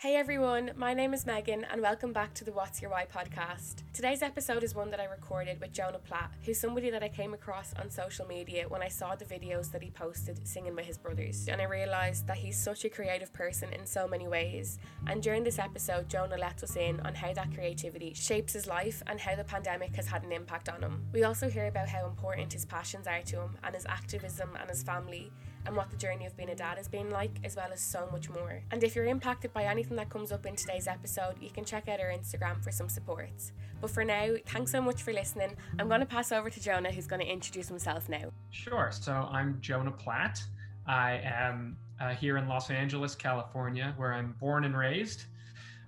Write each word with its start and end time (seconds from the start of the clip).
Hey 0.00 0.16
everyone, 0.16 0.70
my 0.76 0.94
name 0.94 1.12
is 1.12 1.26
Megan 1.26 1.66
and 1.70 1.82
welcome 1.82 2.14
back 2.14 2.32
to 2.32 2.42
the 2.42 2.52
What's 2.52 2.80
Your 2.80 2.90
Why 2.90 3.04
podcast. 3.04 3.82
Today's 3.92 4.22
episode 4.22 4.64
is 4.64 4.74
one 4.74 4.90
that 4.92 4.98
I 4.98 5.04
recorded 5.04 5.60
with 5.60 5.74
Jonah 5.74 5.98
Platt, 5.98 6.32
who's 6.42 6.58
somebody 6.58 6.88
that 6.88 7.02
I 7.02 7.10
came 7.10 7.34
across 7.34 7.74
on 7.74 7.90
social 7.90 8.26
media 8.26 8.64
when 8.66 8.82
I 8.82 8.88
saw 8.88 9.14
the 9.14 9.26
videos 9.26 9.70
that 9.72 9.82
he 9.82 9.90
posted 9.90 10.48
singing 10.48 10.74
with 10.74 10.86
his 10.86 10.96
brothers. 10.96 11.48
And 11.48 11.60
I 11.60 11.64
realised 11.64 12.26
that 12.28 12.38
he's 12.38 12.56
such 12.56 12.86
a 12.86 12.88
creative 12.88 13.30
person 13.34 13.74
in 13.74 13.84
so 13.84 14.08
many 14.08 14.26
ways. 14.26 14.78
And 15.06 15.22
during 15.22 15.44
this 15.44 15.58
episode, 15.58 16.08
Jonah 16.08 16.38
lets 16.38 16.62
us 16.62 16.76
in 16.76 17.00
on 17.00 17.14
how 17.14 17.34
that 17.34 17.52
creativity 17.52 18.14
shapes 18.14 18.54
his 18.54 18.66
life 18.66 19.02
and 19.06 19.20
how 19.20 19.36
the 19.36 19.44
pandemic 19.44 19.94
has 19.96 20.06
had 20.06 20.24
an 20.24 20.32
impact 20.32 20.70
on 20.70 20.80
him. 20.80 21.04
We 21.12 21.24
also 21.24 21.50
hear 21.50 21.66
about 21.66 21.90
how 21.90 22.06
important 22.06 22.54
his 22.54 22.64
passions 22.64 23.06
are 23.06 23.20
to 23.20 23.42
him 23.42 23.58
and 23.62 23.74
his 23.74 23.84
activism 23.84 24.56
and 24.58 24.70
his 24.70 24.82
family 24.82 25.30
and 25.66 25.76
what 25.76 25.90
the 25.90 25.96
journey 25.96 26.26
of 26.26 26.36
being 26.36 26.50
a 26.50 26.54
dad 26.54 26.76
has 26.78 26.88
been 26.88 27.10
like, 27.10 27.32
as 27.44 27.56
well 27.56 27.68
as 27.72 27.80
so 27.80 28.08
much 28.10 28.28
more. 28.30 28.62
And 28.70 28.82
if 28.82 28.94
you're 28.94 29.06
impacted 29.06 29.52
by 29.52 29.64
anything 29.64 29.96
that 29.96 30.10
comes 30.10 30.32
up 30.32 30.46
in 30.46 30.56
today's 30.56 30.86
episode, 30.86 31.34
you 31.40 31.50
can 31.50 31.64
check 31.64 31.88
out 31.88 32.00
our 32.00 32.10
Instagram 32.10 32.62
for 32.62 32.70
some 32.70 32.88
supports. 32.88 33.52
But 33.80 33.90
for 33.90 34.04
now, 34.04 34.34
thanks 34.46 34.72
so 34.72 34.80
much 34.80 35.02
for 35.02 35.12
listening. 35.12 35.56
I'm 35.78 35.88
going 35.88 36.00
to 36.00 36.06
pass 36.06 36.32
over 36.32 36.50
to 36.50 36.60
Jonah, 36.60 36.90
who's 36.92 37.06
going 37.06 37.20
to 37.20 37.28
introduce 37.30 37.68
himself 37.68 38.08
now. 38.08 38.30
Sure. 38.50 38.90
So 38.92 39.12
I'm 39.12 39.58
Jonah 39.60 39.92
Platt. 39.92 40.42
I 40.86 41.20
am 41.24 41.76
uh, 42.00 42.10
here 42.10 42.36
in 42.36 42.48
Los 42.48 42.70
Angeles, 42.70 43.14
California, 43.14 43.94
where 43.96 44.12
I'm 44.12 44.34
born 44.40 44.64
and 44.64 44.76
raised. 44.76 45.24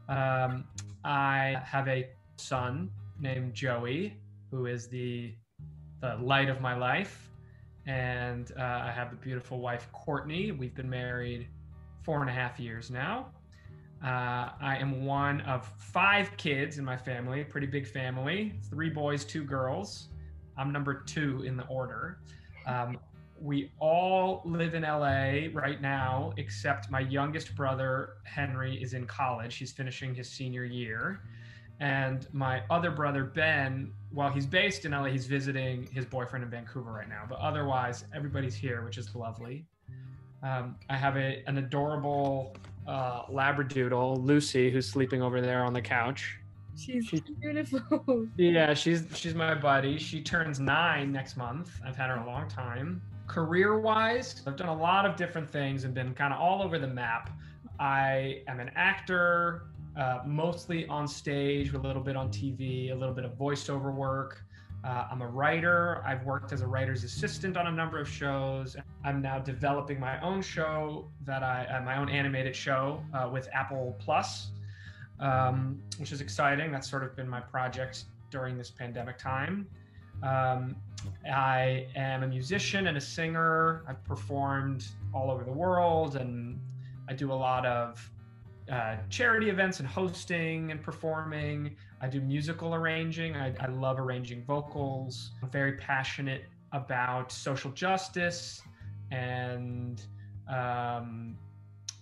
Um, 0.09 0.65
I 1.05 1.61
have 1.65 1.89
a 1.89 2.09
son 2.37 2.91
named 3.19 3.55
Joey, 3.55 4.17
who 4.51 4.67
is 4.67 4.89
the 4.89 5.35
the 6.01 6.17
light 6.17 6.49
of 6.49 6.61
my 6.61 6.75
life 6.75 7.31
and 7.87 8.53
uh, 8.59 8.63
I 8.63 8.93
have 8.95 9.11
the 9.11 9.17
beautiful 9.17 9.59
wife 9.59 9.89
Courtney. 9.93 10.53
We've 10.53 10.75
been 10.75 10.91
married 10.91 11.49
four 12.03 12.21
and 12.21 12.31
a 12.31 12.33
half 12.33 12.61
years 12.61 12.91
now. 12.91 13.29
Uh, 14.05 14.51
I 14.61 14.77
am 14.81 15.05
one 15.05 15.41
of 15.43 15.71
five 15.79 16.37
kids 16.37 16.79
in 16.79 16.85
my 16.85 16.97
family, 16.97 17.45
pretty 17.45 17.69
big 17.69 17.87
family, 17.87 18.55
three 18.69 18.91
boys, 18.91 19.25
two 19.25 19.45
girls. 19.45 20.09
I'm 20.57 20.73
number 20.73 20.95
two 20.95 21.43
in 21.45 21.57
the 21.57 21.67
order. 21.67 22.19
Um, 22.67 22.99
we 23.41 23.73
all 23.79 24.43
live 24.45 24.75
in 24.75 24.83
LA 24.83 25.49
right 25.53 25.81
now, 25.81 26.33
except 26.37 26.91
my 26.91 27.01
youngest 27.01 27.55
brother, 27.57 28.15
Henry, 28.25 28.81
is 28.81 28.95
in 28.95 29.07
college. 29.07 29.57
He's 29.57 29.73
finishing 29.73 30.15
his 30.15 30.29
senior 30.29 30.65
year. 30.65 31.23
And 31.81 32.27
my 32.33 32.63
other 32.71 32.91
brother, 32.91 33.25
Ben, 33.25 33.93
while 34.13 34.31
he's 34.31 34.47
based 34.47 34.85
in 34.85 34.93
LA, 34.93 35.05
he's 35.05 35.27
visiting 35.27 35.87
his 35.93 36.05
boyfriend 36.05 36.45
in 36.45 36.51
Vancouver 36.51 36.93
right 36.93 37.09
now. 37.09 37.25
But 37.29 37.39
otherwise, 37.39 38.05
everybody's 38.15 38.55
here, 38.55 38.85
which 38.85 38.99
is 38.99 39.15
lovely. 39.15 39.67
Um, 40.43 40.77
I 40.91 40.97
have 40.97 41.17
a, 41.17 41.43
an 41.47 41.59
adorable 41.59 42.57
uh, 42.87 43.27
Labradoodle, 43.27 44.25
Lucy, 44.25 44.71
who's 44.71 44.89
sleeping 44.89 45.23
over 45.23 45.41
there 45.41 45.65
on 45.65 45.73
the 45.73 45.81
couch. 45.81 46.39
She's, 46.77 47.07
she's 47.07 47.21
beautiful. 47.21 48.29
Yeah, 48.37 48.75
she's 48.75 49.05
she's 49.15 49.35
my 49.35 49.55
buddy. 49.55 49.99
She 49.99 50.23
turns 50.23 50.59
nine 50.59 51.13
next 51.13 51.37
month. 51.37 51.71
I've 51.87 51.97
had 51.97 52.09
her 52.09 52.17
a 52.17 52.27
long 52.27 52.49
time. 52.49 53.03
Career 53.27 53.79
wise, 53.79 54.43
I've 54.47 54.57
done 54.57 54.69
a 54.69 54.75
lot 54.75 55.07
of 55.07 55.17
different 55.17 55.51
things 55.51 55.85
and 55.85 55.95
been 55.95 56.15
kind 56.15 56.33
of 56.33 56.41
all 56.41 56.63
over 56.63 56.79
the 56.79 56.89
map. 56.89 57.31
I 57.79 58.43
am 58.49 58.59
an 58.59 58.71
actor, 58.75 59.67
uh, 59.97 60.21
mostly 60.27 60.87
on 60.87 61.07
stage, 61.07 61.73
a 61.73 61.79
little 61.79 62.03
bit 62.03 62.17
on 62.17 62.29
TV, 62.31 62.91
a 62.91 62.95
little 62.95 63.15
bit 63.15 63.25
of 63.25 63.33
voiceover 63.33 63.93
work. 63.95 64.45
Uh, 64.85 65.07
I'm 65.11 65.23
a 65.23 65.27
writer. 65.27 66.03
I've 66.05 66.25
worked 66.25 66.53
as 66.53 66.61
a 66.61 66.67
writer's 66.67 67.05
assistant 67.05 67.57
on 67.57 67.69
a 67.69 67.71
number 67.71 68.01
of 68.01 68.09
shows. 68.09 68.77
I'm 69.05 69.23
now 69.23 69.39
developing 69.39 70.01
my 70.01 70.21
own 70.21 70.43
show 70.43 71.09
that 71.25 71.43
I, 71.45 71.67
uh, 71.67 71.83
my 71.83 71.99
own 71.99 72.09
animated 72.09 72.57
show 72.57 73.03
uh, 73.15 73.29
with 73.33 73.49
Apple 73.53 73.97
Plus, 74.01 74.51
um, 75.21 75.81
which 75.99 76.11
is 76.11 76.21
exciting. 76.21 76.73
That's 76.73 76.91
sort 76.91 77.05
of 77.05 77.15
been 77.15 77.29
my 77.29 77.41
project 77.41 78.07
during 78.31 78.59
this 78.59 78.71
pandemic 78.71 79.19
time. 79.19 79.69
Um, 80.23 80.77
I 81.33 81.87
am 81.95 82.23
a 82.23 82.29
musician 82.29 82.89
and 82.89 82.97
a 82.97 83.01
singer. 83.01 83.85
I've 83.89 84.03
performed 84.05 84.87
all 85.15 85.31
over 85.31 85.45
the 85.45 85.53
world 85.53 86.17
and 86.17 86.59
I 87.09 87.13
do 87.13 87.33
a 87.33 87.35
lot 87.35 87.67
of 87.67 88.11
uh, 88.73 88.97
charity 89.11 89.51
events 89.51 89.81
and 89.81 89.89
hosting 89.89 90.71
and 90.71 90.83
performing. 90.83 91.77
I 92.01 92.09
do 92.09 92.23
musical 92.23 92.75
arranging. 92.75 93.37
I, 93.37 93.55
I 93.61 93.67
love 93.67 93.99
arranging 94.01 94.45
vocals. 94.45 95.33
I'm 95.43 95.51
very 95.51 95.73
passionate 95.73 96.45
about 96.73 97.31
social 97.31 97.71
justice 97.73 98.63
and 99.11 100.03
um, 100.49 101.37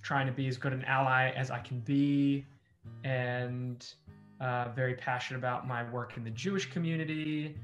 trying 0.01 0.27
to 0.27 0.33
be 0.33 0.47
as 0.47 0.57
good 0.57 0.73
an 0.73 0.85
ally 0.85 1.31
as 1.31 1.51
I 1.51 1.59
can 1.59 1.81
be, 1.81 2.47
and 3.03 3.85
uh, 4.41 4.69
very 4.69 4.95
passionate 4.95 5.41
about 5.41 5.67
my 5.67 5.83
work 5.91 6.17
in 6.17 6.23
the 6.23 6.31
Jewish 6.31 6.71
community. 6.71 7.57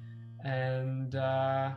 And 0.44 1.14
uh, 1.14 1.70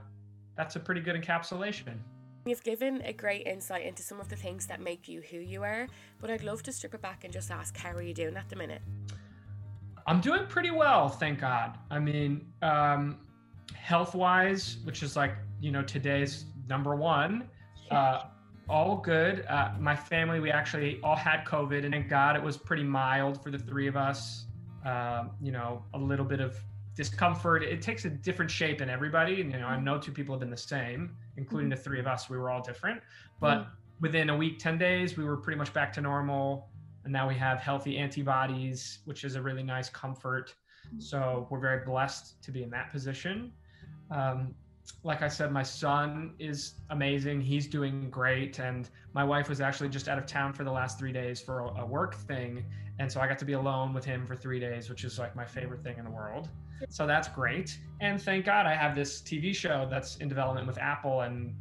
that's 0.58 0.76
a 0.76 0.80
pretty 0.80 1.02
good 1.02 1.16
encapsulation. 1.16 2.00
You've 2.46 2.64
given 2.64 3.02
a 3.04 3.14
great 3.14 3.46
insight 3.46 3.86
into 3.86 4.02
some 4.02 4.20
of 4.20 4.30
the 4.30 4.36
things 4.36 4.66
that 4.68 4.80
make 4.82 5.08
you 5.08 5.22
who 5.22 5.38
you 5.38 5.64
are, 5.64 5.88
but 6.22 6.32
I'd 6.32 6.44
love 6.44 6.64
to 6.64 6.72
strip 6.72 6.94
it 6.94 7.02
back 7.02 7.24
and 7.24 7.34
just 7.34 7.52
ask, 7.52 7.76
how 7.78 7.92
are 7.92 8.02
you 8.02 8.14
doing 8.14 8.38
at 8.38 8.50
the 8.50 8.56
minute? 8.56 8.82
I'm 10.08 10.22
doing 10.22 10.48
pretty 10.48 10.72
well, 10.72 11.10
thank 11.10 11.40
God. 11.40 11.78
I 11.92 12.00
mean, 12.00 12.48
um, 12.62 13.20
health 13.76 14.16
wise, 14.16 14.78
which 14.84 15.04
is 15.04 15.16
like, 15.16 15.34
you 15.60 15.72
know, 15.72 15.84
today's 15.84 16.46
number 16.68 16.96
one, 16.96 17.50
uh, 17.92 18.24
all 18.70 18.98
good. 18.98 19.46
Uh, 19.48 19.72
my 19.80 19.96
family, 19.96 20.40
we 20.40 20.52
actually 20.52 21.00
all 21.04 21.16
had 21.16 21.44
COVID, 21.46 21.84
and 21.84 21.94
thank 21.94 22.08
God 22.08 22.36
it 22.36 22.42
was 22.42 22.56
pretty 22.56 22.84
mild 22.84 23.44
for 23.44 23.52
the 23.52 23.60
three 23.60 23.88
of 23.88 23.96
us. 23.96 24.46
Uh, 24.86 25.26
you 25.42 25.52
know, 25.52 25.84
a 25.94 25.98
little 25.98 26.24
bit 26.24 26.40
of 26.40 26.56
discomfort. 26.96 27.64
It 27.64 27.82
takes 27.82 28.06
a 28.06 28.10
different 28.10 28.50
shape 28.50 28.82
in 28.82 28.90
everybody. 28.90 29.42
And, 29.42 29.52
you 29.52 29.60
know, 29.60 29.68
I 29.68 29.80
know 29.80 29.98
two 29.98 30.12
people 30.12 30.34
have 30.36 30.40
been 30.40 30.50
the 30.50 30.58
same, 30.58 31.16
including 31.40 31.70
mm-hmm. 31.70 31.78
the 31.78 31.84
three 31.84 32.00
of 32.00 32.08
us. 32.14 32.30
We 32.30 32.38
were 32.38 32.50
all 32.52 32.64
different, 32.72 33.00
but 33.40 33.58
mm-hmm. 33.60 33.70
within 34.06 34.30
a 34.30 34.38
week, 34.44 34.60
ten 34.60 34.78
days, 34.78 35.18
we 35.18 35.24
were 35.24 35.38
pretty 35.38 35.58
much 35.58 35.72
back 35.74 35.92
to 35.94 36.02
normal. 36.02 36.70
And 37.06 37.14
now 37.14 37.26
we 37.28 37.36
have 37.36 37.60
healthy 37.60 37.98
antibodies, 37.98 39.00
which 39.06 39.24
is 39.24 39.36
a 39.36 39.42
really 39.42 39.64
nice 39.64 39.90
comfort. 39.90 40.48
Mm-hmm. 40.88 41.00
So 41.00 41.48
we're 41.50 41.64
very 41.70 41.86
blessed 41.86 42.44
to 42.44 42.52
be 42.52 42.62
in 42.62 42.70
that 42.72 42.92
position. 42.92 43.54
Um, 44.12 44.54
like 45.04 45.22
I 45.22 45.28
said, 45.28 45.52
my 45.52 45.64
son 45.64 46.34
is 46.40 46.74
amazing. 46.90 47.42
He's 47.42 47.68
doing 47.68 48.10
great. 48.10 48.60
And 48.60 48.90
my 49.14 49.24
wife 49.24 49.48
was 49.48 49.62
actually 49.62 49.90
just 49.90 50.08
out 50.10 50.18
of 50.18 50.26
town 50.26 50.52
for 50.52 50.64
the 50.64 50.72
last 50.72 51.00
three 51.00 51.14
days 51.14 51.40
for 51.40 51.60
a, 51.84 51.86
work 51.86 52.16
thing. 52.16 52.66
And 53.00 53.10
so 53.12 53.22
I 53.22 53.28
got 53.28 53.40
to 53.40 53.46
be 53.46 53.54
alone 53.54 53.94
with 53.94 54.04
him 54.04 54.26
for 54.26 54.36
three 54.36 54.60
days, 54.60 54.90
which 54.90 55.04
is 55.04 55.18
like 55.18 55.36
my 55.36 55.46
favorite 55.46 55.84
thing 55.84 55.98
in 55.98 56.06
the 56.06 56.12
world. 56.12 56.50
So 56.88 57.06
that's 57.06 57.28
great. 57.28 57.78
And 58.00 58.22
thank 58.22 58.46
God 58.46 58.66
I 58.66 58.74
have 58.74 58.96
this 58.96 59.22
TV 59.22 59.54
show 59.54 59.88
that's 59.90 60.18
in 60.18 60.30
development 60.30 60.68
with 60.68 60.78
Apple 60.78 61.22
and 61.22 61.54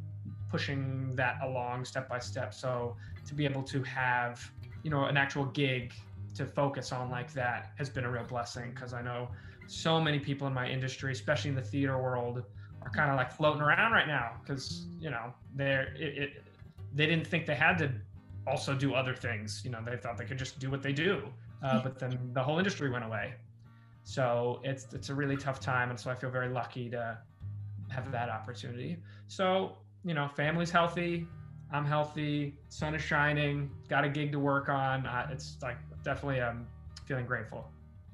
pushing 0.49 1.15
that 1.15 1.39
along 1.43 1.85
step 1.85 2.07
by 2.07 2.19
step. 2.19 2.53
So 2.53 2.95
to 3.27 3.33
be 3.35 3.45
able 3.45 3.63
to 3.63 3.83
have, 3.83 4.51
you 4.83 4.89
know, 4.89 5.05
an 5.05 5.17
actual 5.17 5.45
gig 5.45 5.93
to 6.35 6.45
focus 6.45 6.91
on 6.91 7.09
like 7.09 7.33
that 7.33 7.71
has 7.77 7.89
been 7.89 8.05
a 8.05 8.09
real 8.09 8.23
blessing 8.23 8.71
because 8.73 8.93
I 8.93 9.01
know 9.01 9.29
so 9.67 9.99
many 9.99 10.19
people 10.19 10.47
in 10.47 10.53
my 10.53 10.67
industry, 10.67 11.11
especially 11.11 11.49
in 11.49 11.55
the 11.55 11.61
theater 11.61 11.97
world, 11.97 12.43
are 12.81 12.89
kind 12.89 13.11
of 13.11 13.17
like 13.17 13.31
floating 13.31 13.61
around 13.61 13.91
right 13.91 14.07
now 14.07 14.31
because 14.41 14.87
you 14.99 15.09
know 15.09 15.33
they're 15.55 15.93
it, 15.95 16.17
it, 16.17 16.43
they 16.93 17.05
didn't 17.05 17.27
think 17.27 17.45
they 17.45 17.55
had 17.55 17.77
to 17.77 17.91
also 18.47 18.73
do 18.73 18.93
other 18.93 19.13
things 19.13 19.61
you 19.63 19.71
know 19.71 19.79
they 19.85 19.97
thought 19.97 20.17
they 20.17 20.25
could 20.25 20.39
just 20.39 20.59
do 20.59 20.71
what 20.71 20.81
they 20.81 20.93
do 20.93 21.21
uh, 21.61 21.81
but 21.83 21.99
then 21.99 22.17
the 22.33 22.41
whole 22.41 22.57
industry 22.57 22.89
went 22.89 23.03
away 23.03 23.33
so 24.03 24.59
it's 24.63 24.87
it's 24.93 25.09
a 25.09 25.15
really 25.15 25.37
tough 25.37 25.59
time 25.59 25.89
and 25.89 25.99
so 25.99 26.09
i 26.09 26.15
feel 26.15 26.29
very 26.29 26.49
lucky 26.49 26.89
to 26.89 27.17
have 27.89 28.11
that 28.11 28.29
opportunity 28.29 28.97
so 29.27 29.77
you 30.03 30.13
know 30.13 30.27
family's 30.35 30.71
healthy 30.71 31.27
i'm 31.71 31.85
healthy 31.85 32.55
sun 32.69 32.95
is 32.95 33.01
shining 33.01 33.69
got 33.87 34.03
a 34.03 34.09
gig 34.09 34.31
to 34.31 34.39
work 34.39 34.69
on 34.69 35.05
uh, 35.05 35.27
it's 35.31 35.57
like 35.61 35.77
definitely 36.03 36.41
i'm 36.41 36.57
um, 36.57 36.67
feeling 37.05 37.25
grateful 37.25 37.67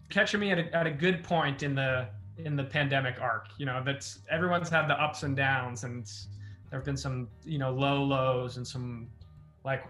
catching 0.10 0.40
me 0.40 0.52
at 0.52 0.60
a, 0.60 0.76
at 0.76 0.88
a 0.88 0.92
good 0.92 1.24
point 1.24 1.64
in 1.64 1.76
the 1.76 2.08
in 2.38 2.56
the 2.56 2.64
pandemic 2.64 3.22
arc. 3.22 3.48
You 3.58 3.66
know, 3.66 3.82
that's 3.86 4.20
everyone's 4.30 4.70
had 4.70 4.88
the 4.88 5.02
ups 5.02 5.24
and 5.24 5.36
downs, 5.36 5.84
and 5.84 6.06
there 6.70 6.80
have 6.80 6.86
been 6.86 6.98
some 6.98 7.28
you 7.44 7.58
know 7.58 7.72
low 7.72 8.04
lows 8.04 8.58
and 8.58 8.68
some 8.68 9.08
like 9.64 9.84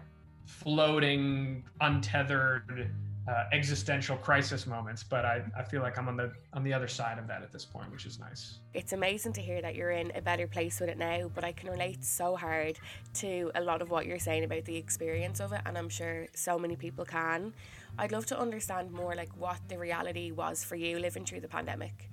floating, 0.46 1.64
untethered 1.80 2.90
uh, 3.28 3.44
existential 3.52 4.16
crisis 4.16 4.66
moments 4.66 5.02
but 5.02 5.24
I, 5.24 5.42
I 5.56 5.62
feel 5.62 5.82
like 5.82 5.98
i'm 5.98 6.08
on 6.08 6.16
the 6.16 6.32
on 6.52 6.62
the 6.62 6.72
other 6.72 6.88
side 6.88 7.18
of 7.18 7.26
that 7.28 7.42
at 7.42 7.52
this 7.52 7.64
point 7.64 7.90
which 7.90 8.06
is 8.06 8.18
nice. 8.18 8.58
It's 8.74 8.92
amazing 8.92 9.32
to 9.34 9.40
hear 9.40 9.60
that 9.62 9.74
you're 9.74 9.90
in 9.90 10.12
a 10.14 10.20
better 10.20 10.46
place 10.46 10.80
with 10.80 10.88
it 10.88 10.98
now 10.98 11.30
but 11.34 11.44
i 11.44 11.52
can 11.52 11.70
relate 11.70 12.04
so 12.04 12.36
hard 12.36 12.78
to 13.14 13.50
a 13.54 13.60
lot 13.60 13.82
of 13.82 13.90
what 13.90 14.06
you're 14.06 14.18
saying 14.18 14.44
about 14.44 14.64
the 14.64 14.76
experience 14.76 15.40
of 15.40 15.52
it 15.52 15.60
and 15.66 15.76
i'm 15.76 15.88
sure 15.88 16.26
so 16.34 16.58
many 16.58 16.76
people 16.76 17.04
can. 17.04 17.52
I'd 17.98 18.12
love 18.12 18.26
to 18.26 18.38
understand 18.38 18.92
more 18.92 19.14
like 19.14 19.30
what 19.38 19.58
the 19.68 19.78
reality 19.78 20.30
was 20.30 20.62
for 20.62 20.76
you 20.76 20.98
living 20.98 21.24
through 21.24 21.40
the 21.40 21.48
pandemic 21.48 22.10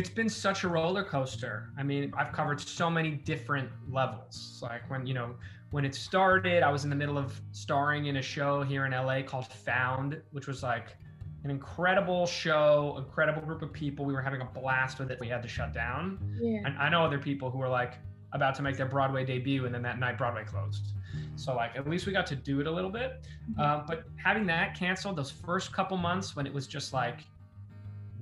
it's 0.00 0.08
been 0.08 0.30
such 0.30 0.64
a 0.64 0.68
roller 0.68 1.04
coaster. 1.04 1.68
I 1.76 1.82
mean, 1.82 2.10
I've 2.16 2.32
covered 2.32 2.58
so 2.58 2.88
many 2.88 3.10
different 3.10 3.68
levels. 3.90 4.58
Like 4.62 4.88
when, 4.88 5.06
you 5.06 5.12
know, 5.12 5.34
when 5.72 5.84
it 5.84 5.94
started, 5.94 6.62
I 6.62 6.70
was 6.70 6.84
in 6.84 6.90
the 6.90 6.96
middle 6.96 7.18
of 7.18 7.38
starring 7.52 8.06
in 8.06 8.16
a 8.16 8.22
show 8.22 8.62
here 8.62 8.86
in 8.86 8.92
LA 8.92 9.20
called 9.20 9.46
Found, 9.48 10.18
which 10.32 10.46
was 10.46 10.62
like 10.62 10.96
an 11.44 11.50
incredible 11.50 12.26
show, 12.26 12.94
incredible 12.96 13.42
group 13.42 13.60
of 13.60 13.74
people. 13.74 14.06
We 14.06 14.14
were 14.14 14.22
having 14.22 14.40
a 14.40 14.46
blast 14.46 14.98
with 14.98 15.10
it. 15.10 15.20
We 15.20 15.28
had 15.28 15.42
to 15.42 15.48
shut 15.48 15.74
down. 15.74 16.18
Yeah. 16.40 16.62
And 16.64 16.78
I 16.78 16.88
know 16.88 17.04
other 17.04 17.18
people 17.18 17.50
who 17.50 17.58
were 17.58 17.68
like 17.68 17.98
about 18.32 18.54
to 18.54 18.62
make 18.62 18.78
their 18.78 18.86
Broadway 18.86 19.26
debut, 19.26 19.66
and 19.66 19.74
then 19.74 19.82
that 19.82 19.98
night 19.98 20.16
Broadway 20.16 20.44
closed. 20.44 20.94
So 21.36 21.54
like 21.54 21.76
at 21.76 21.86
least 21.86 22.06
we 22.06 22.14
got 22.14 22.26
to 22.28 22.36
do 22.36 22.60
it 22.60 22.66
a 22.66 22.70
little 22.70 22.90
bit. 22.90 23.26
Uh, 23.58 23.82
but 23.86 24.04
having 24.16 24.46
that 24.46 24.74
canceled, 24.74 25.16
those 25.16 25.30
first 25.30 25.74
couple 25.74 25.98
months 25.98 26.34
when 26.34 26.46
it 26.46 26.54
was 26.54 26.66
just 26.66 26.94
like 26.94 27.20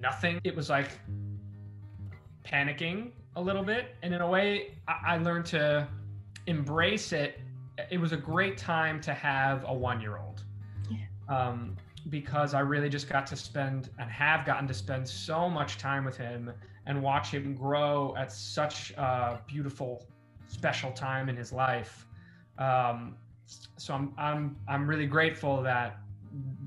nothing, 0.00 0.40
it 0.42 0.56
was 0.56 0.68
like 0.68 0.90
panicking 2.50 3.12
a 3.36 3.40
little 3.40 3.62
bit. 3.62 3.94
And 4.02 4.14
in 4.14 4.20
a 4.20 4.28
way, 4.28 4.74
I, 4.86 5.14
I 5.14 5.18
learned 5.18 5.46
to 5.46 5.88
embrace 6.46 7.12
it. 7.12 7.40
It 7.90 7.98
was 7.98 8.12
a 8.12 8.16
great 8.16 8.56
time 8.56 9.00
to 9.02 9.14
have 9.14 9.64
a 9.66 9.74
one-year-old. 9.74 10.42
Yeah. 10.90 10.98
Um, 11.28 11.76
because 12.08 12.54
I 12.54 12.60
really 12.60 12.88
just 12.88 13.08
got 13.08 13.26
to 13.28 13.36
spend 13.36 13.90
and 13.98 14.10
have 14.10 14.46
gotten 14.46 14.66
to 14.68 14.74
spend 14.74 15.06
so 15.06 15.48
much 15.48 15.78
time 15.78 16.04
with 16.04 16.16
him 16.16 16.52
and 16.86 17.02
watch 17.02 17.30
him 17.30 17.54
grow 17.54 18.14
at 18.16 18.32
such 18.32 18.92
a 18.92 19.40
beautiful, 19.46 20.06
special 20.46 20.90
time 20.92 21.28
in 21.28 21.36
his 21.36 21.52
life. 21.52 22.06
Um, 22.58 23.16
so 23.76 23.94
I'm 23.94 24.12
I'm 24.18 24.56
I'm 24.68 24.88
really 24.88 25.06
grateful 25.06 25.62
that 25.62 25.98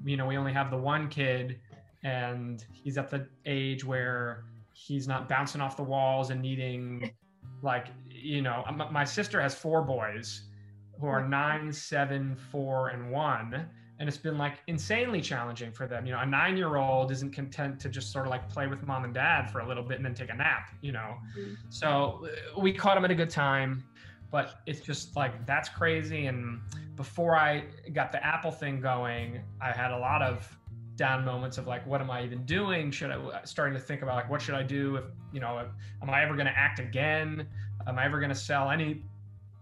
you 0.05 0.17
know 0.17 0.25
we 0.27 0.37
only 0.37 0.53
have 0.53 0.71
the 0.71 0.77
one 0.77 1.09
kid, 1.09 1.59
and 2.03 2.63
he's 2.71 2.97
at 2.97 3.09
the 3.09 3.27
age 3.45 3.83
where 3.83 4.45
he's 4.87 5.07
not 5.07 5.29
bouncing 5.29 5.61
off 5.61 5.75
the 5.77 5.83
walls 5.83 6.29
and 6.29 6.41
needing 6.41 7.11
like 7.61 7.87
you 8.09 8.41
know 8.41 8.63
my 8.91 9.03
sister 9.03 9.39
has 9.39 9.53
four 9.53 9.81
boys 9.83 10.43
who 10.99 11.07
are 11.07 11.27
nine, 11.27 11.71
seven, 11.73 12.35
four, 12.35 12.89
and 12.89 13.11
one 13.11 13.67
and 14.01 14.07
it's 14.07 14.17
been 14.17 14.37
like 14.37 14.55
insanely 14.65 15.21
challenging 15.21 15.71
for 15.71 15.85
them. 15.85 16.07
You 16.07 16.13
know, 16.13 16.21
a 16.21 16.25
nine 16.25 16.57
year 16.57 16.77
old 16.77 17.11
isn't 17.11 17.33
content 17.33 17.79
to 17.81 17.89
just 17.89 18.11
sort 18.11 18.25
of 18.25 18.31
like 18.31 18.49
play 18.49 18.65
with 18.65 18.81
mom 18.81 19.03
and 19.03 19.13
dad 19.13 19.51
for 19.51 19.59
a 19.59 19.67
little 19.67 19.83
bit 19.83 19.97
and 19.97 20.05
then 20.05 20.15
take 20.15 20.31
a 20.31 20.33
nap, 20.33 20.71
you 20.81 20.91
know. 20.91 21.17
Mhm. 21.37 21.55
So 21.69 22.27
we 22.57 22.73
caught 22.73 22.97
him 22.97 23.05
at 23.05 23.11
a 23.11 23.15
good 23.15 23.29
time, 23.29 23.83
but 24.31 24.61
it's 24.65 24.81
just 24.81 25.15
like 25.15 25.45
that's 25.45 25.69
crazy. 25.69 26.25
And 26.25 26.61
before 26.95 27.35
I 27.35 27.65
got 27.93 28.11
the 28.11 28.25
Apple 28.25 28.51
thing 28.51 28.81
going, 28.81 29.43
I 29.61 29.71
had 29.71 29.91
a 29.91 29.97
lot 29.99 30.23
of 30.23 30.57
down 30.95 31.25
moments 31.25 31.57
of 31.57 31.67
like, 31.67 31.85
what 31.87 32.01
am 32.01 32.11
I 32.11 32.23
even 32.23 32.45
doing? 32.45 32.91
Should 32.91 33.11
I 33.11 33.41
starting 33.43 33.73
to 33.73 33.79
think 33.79 34.01
about 34.01 34.15
like, 34.15 34.29
what 34.29 34.41
should 34.41 34.55
I 34.55 34.63
do 34.63 34.97
if 34.97 35.05
you 35.31 35.39
know, 35.39 35.65
am 36.01 36.09
I 36.09 36.23
ever 36.23 36.35
going 36.35 36.47
to 36.47 36.57
act 36.57 36.79
again? 36.79 37.47
Am 37.87 37.97
I 37.97 38.05
ever 38.05 38.19
going 38.19 38.29
to 38.29 38.35
sell 38.35 38.69
any 38.69 39.03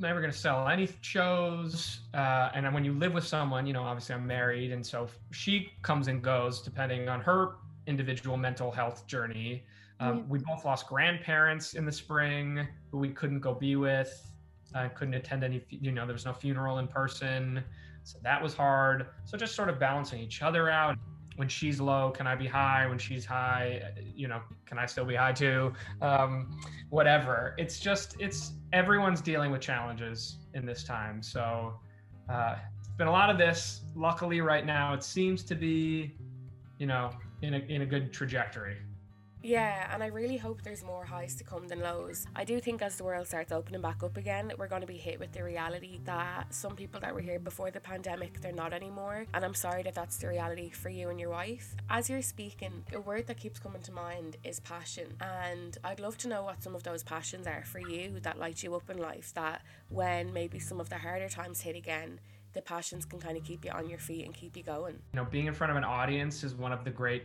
Am 0.02 0.06
I 0.06 0.12
ever 0.12 0.22
going 0.22 0.32
to 0.32 0.38
sell 0.38 0.70
any 0.70 0.88
shows. 1.02 2.00
Uh, 2.14 2.50
and 2.54 2.74
when 2.74 2.86
you 2.86 2.94
live 2.94 3.14
with 3.14 3.28
someone, 3.28 3.68
you 3.68 3.74
know, 3.74 3.84
obviously 3.84 4.16
I'm 4.16 4.26
married, 4.26 4.72
and 4.72 4.86
so 4.86 5.10
she 5.32 5.74
comes 5.82 6.08
and 6.08 6.22
goes 6.24 6.62
depending 6.62 7.10
on 7.10 7.20
her 7.20 7.56
individual 7.86 8.38
mental 8.38 8.72
health 8.72 9.06
journey. 9.08 9.66
Um, 10.00 10.20
Yeah. 10.20 10.24
We 10.30 10.40
both 10.40 10.64
lost 10.64 10.88
grandparents 10.88 11.74
in 11.74 11.86
the 11.86 11.92
spring 11.92 12.66
who 12.92 12.98
we 12.98 13.10
couldn't 13.10 13.42
go 13.42 13.54
be 13.54 13.76
with. 13.76 14.32
I 14.74 14.88
couldn't 14.88 15.16
attend 15.16 15.44
any, 15.44 15.66
you 15.70 15.92
know, 15.92 16.06
there 16.06 16.14
was 16.14 16.26
no 16.26 16.34
funeral 16.34 16.78
in 16.78 16.88
person. 16.88 17.62
So 18.04 18.20
that 18.24 18.42
was 18.42 18.54
hard. 18.54 19.08
So 19.26 19.38
just 19.38 19.54
sort 19.54 19.68
of 19.68 19.80
balancing 19.80 20.22
each 20.22 20.42
other 20.42 20.70
out. 20.70 20.98
When 21.40 21.48
she's 21.48 21.80
low, 21.80 22.12
can 22.12 22.28
I 22.28 22.36
be 22.36 22.48
high? 22.48 22.86
When 22.86 22.98
she's 22.98 23.26
high, 23.26 23.94
you 24.14 24.28
know, 24.28 24.42
can 24.66 24.78
I 24.78 24.86
still 24.86 25.06
be 25.06 25.16
high 25.16 25.32
too? 25.32 25.72
Um, 26.02 26.60
whatever. 26.90 27.56
It's 27.58 27.80
just, 27.80 28.18
it's 28.20 28.52
everyone's 28.74 29.22
dealing 29.22 29.50
with 29.50 29.62
challenges 29.62 30.40
in 30.54 30.66
this 30.66 30.84
time. 30.84 31.24
So 31.24 31.80
uh, 32.30 32.56
it's 32.78 32.90
been 32.90 33.08
a 33.08 33.12
lot 33.12 33.30
of 33.30 33.38
this. 33.38 33.84
Luckily, 33.96 34.42
right 34.42 34.66
now, 34.66 34.94
it 34.94 35.02
seems 35.02 35.44
to 35.44 35.56
be, 35.56 36.18
you 36.78 36.88
know, 36.88 37.10
in 37.42 37.54
a, 37.54 37.60
in 37.60 37.84
a 37.84 37.86
good 37.86 38.12
trajectory. 38.12 38.76
Yeah, 39.42 39.90
and 39.94 40.04
I 40.04 40.08
really 40.08 40.36
hope 40.36 40.64
there's 40.64 40.84
more 40.84 41.06
highs 41.06 41.36
to 41.36 41.46
come 41.46 41.68
than 41.68 41.80
lows. 41.80 42.28
I 42.36 42.44
do 42.44 42.60
think 42.60 42.82
as 42.82 42.98
the 42.98 43.06
world 43.06 43.28
starts 43.28 43.54
opening 43.54 43.82
back 43.82 44.04
up 44.04 44.18
again, 44.18 44.52
we're 44.58 44.68
going 44.68 44.82
to 44.82 44.88
be 44.88 44.98
hit 44.98 45.18
with 45.18 45.32
the 45.32 45.44
reality 45.44 46.02
that 46.04 46.54
some 46.54 46.76
people 46.76 47.00
that 47.00 47.14
were 47.14 47.22
here 47.22 47.40
before 47.40 47.72
the 47.72 47.80
pandemic, 47.80 48.42
they're 48.42 48.52
not 48.52 48.74
anymore. 48.74 49.26
And 49.34 49.46
I'm 49.46 49.54
sorry 49.54 49.82
that 49.84 49.96
that's 49.96 50.18
the 50.18 50.28
reality 50.28 50.70
for 50.72 50.90
you 50.90 51.10
and 51.10 51.18
your 51.18 51.30
wife. 51.30 51.74
As 51.90 52.10
you're 52.10 52.22
speaking, 52.22 52.84
a 52.94 53.00
word 53.00 53.28
that 53.28 53.38
keeps 53.38 53.60
coming 53.60 53.82
to 53.84 53.94
mind 53.94 54.36
is 54.44 54.60
passion. 54.60 55.14
And 55.22 55.78
I'd 55.86 56.02
love 56.02 56.18
to 56.20 56.28
know 56.28 56.44
what 56.44 56.62
some 56.62 56.76
of 56.76 56.84
those 56.84 57.04
passions 57.04 57.48
are 57.48 57.64
for 57.64 57.80
you 57.80 58.20
that 58.20 58.40
light 58.40 58.62
you 58.62 58.76
up 58.76 58.90
in 58.90 58.98
life, 58.98 59.34
that 59.36 59.62
when 59.88 60.34
maybe 60.34 60.60
some 60.60 60.82
of 60.82 60.90
the 60.90 60.98
harder 60.98 61.30
times 61.30 61.62
hit 61.62 61.78
again, 61.78 62.20
the 62.52 62.62
passions 62.62 63.06
can 63.06 63.20
kind 63.20 63.38
of 63.38 63.46
keep 63.46 63.64
you 63.64 63.72
on 63.72 63.88
your 63.88 64.00
feet 64.00 64.26
and 64.26 64.34
keep 64.34 64.58
you 64.58 64.64
going. 64.64 64.96
You 65.14 65.22
know, 65.22 65.26
being 65.26 65.46
in 65.46 65.54
front 65.54 65.72
of 65.72 65.78
an 65.78 65.86
audience 65.86 66.44
is 66.44 66.56
one 66.56 66.74
of 66.74 66.84
the 66.84 66.90
great 66.90 67.24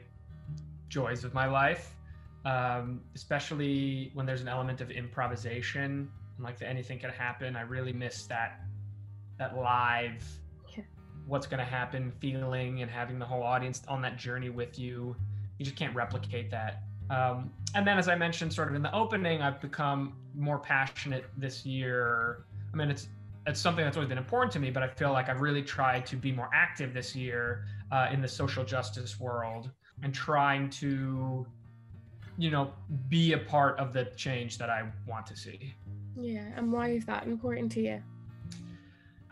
joys 0.89 1.25
of 1.25 1.35
my 1.35 1.47
life, 1.47 1.97
um, 2.45 3.01
especially 3.15 4.11
when 4.15 4.27
there's 4.27 4.43
an 4.43 4.49
element 4.49 4.81
of 4.81 4.91
improvisation 4.91 6.11
and 6.37 6.45
like 6.45 6.59
the 6.59 6.69
anything 6.69 6.99
can 6.99 7.11
happen. 7.11 7.57
I 7.57 7.63
really 7.63 7.93
miss 7.93 8.27
that 8.27 8.61
that 9.39 9.57
live, 9.57 10.25
Yeah. 10.77 10.85
what's 11.27 11.47
going 11.47 11.59
to 11.59 11.65
happen 11.65 12.13
feeling 12.21 12.83
and 12.83 12.91
having 12.91 13.19
the 13.19 13.25
whole 13.25 13.43
audience 13.43 13.83
on 13.89 14.01
that 14.03 14.17
journey 14.17 14.51
with 14.51 14.79
you. 14.79 15.17
You 15.59 15.65
just 15.65 15.77
can't 15.77 15.95
replicate 15.95 16.51
that. 16.51 16.83
Um, 17.11 17.51
and 17.75 17.87
then, 17.87 17.99
as 17.99 18.09
I 18.09 18.15
mentioned, 18.15 18.53
sort 18.53 18.69
of 18.69 18.75
in 18.75 18.83
the 18.83 18.95
opening, 18.95 19.43
I've 19.43 19.61
become 19.61 20.15
more 20.35 20.59
passionate 20.59 21.25
this 21.37 21.67
year. 21.67 22.45
I 22.73 22.77
mean, 22.77 22.91
it's 22.91 23.09
it's 23.47 23.61
something 23.61 23.85
that's 23.85 23.97
always 23.97 24.09
been 24.09 24.19
important 24.19 24.53
to 24.53 24.59
me, 24.59 24.71
but 24.71 24.83
I 24.83 24.89
feel 24.89 25.13
like 25.13 25.29
I've 25.29 25.43
really 25.43 25.63
tried 25.63 26.07
to 26.07 26.17
be 26.17 26.33
more 26.33 26.49
active 26.55 26.95
this 26.95 27.15
year 27.15 27.67
uh, 27.93 28.09
in 28.11 28.23
the 28.23 28.29
social 28.29 28.65
justice 28.65 29.21
world 29.21 29.71
and 30.03 30.15
trying 30.15 30.71
to, 30.71 31.47
you 32.37 32.51
know, 32.51 32.73
be 33.09 33.33
a 33.33 33.39
part 33.39 33.79
of 33.79 33.93
the 33.93 34.07
change 34.17 34.59
that 34.59 34.71
I 34.71 34.85
want 35.07 35.27
to 35.27 35.37
see. 35.37 35.75
Yeah, 36.17 36.49
and 36.57 36.73
why 36.73 36.91
is 36.91 37.05
that 37.07 37.27
important 37.27 37.73
to 37.73 37.81
you? 37.81 38.03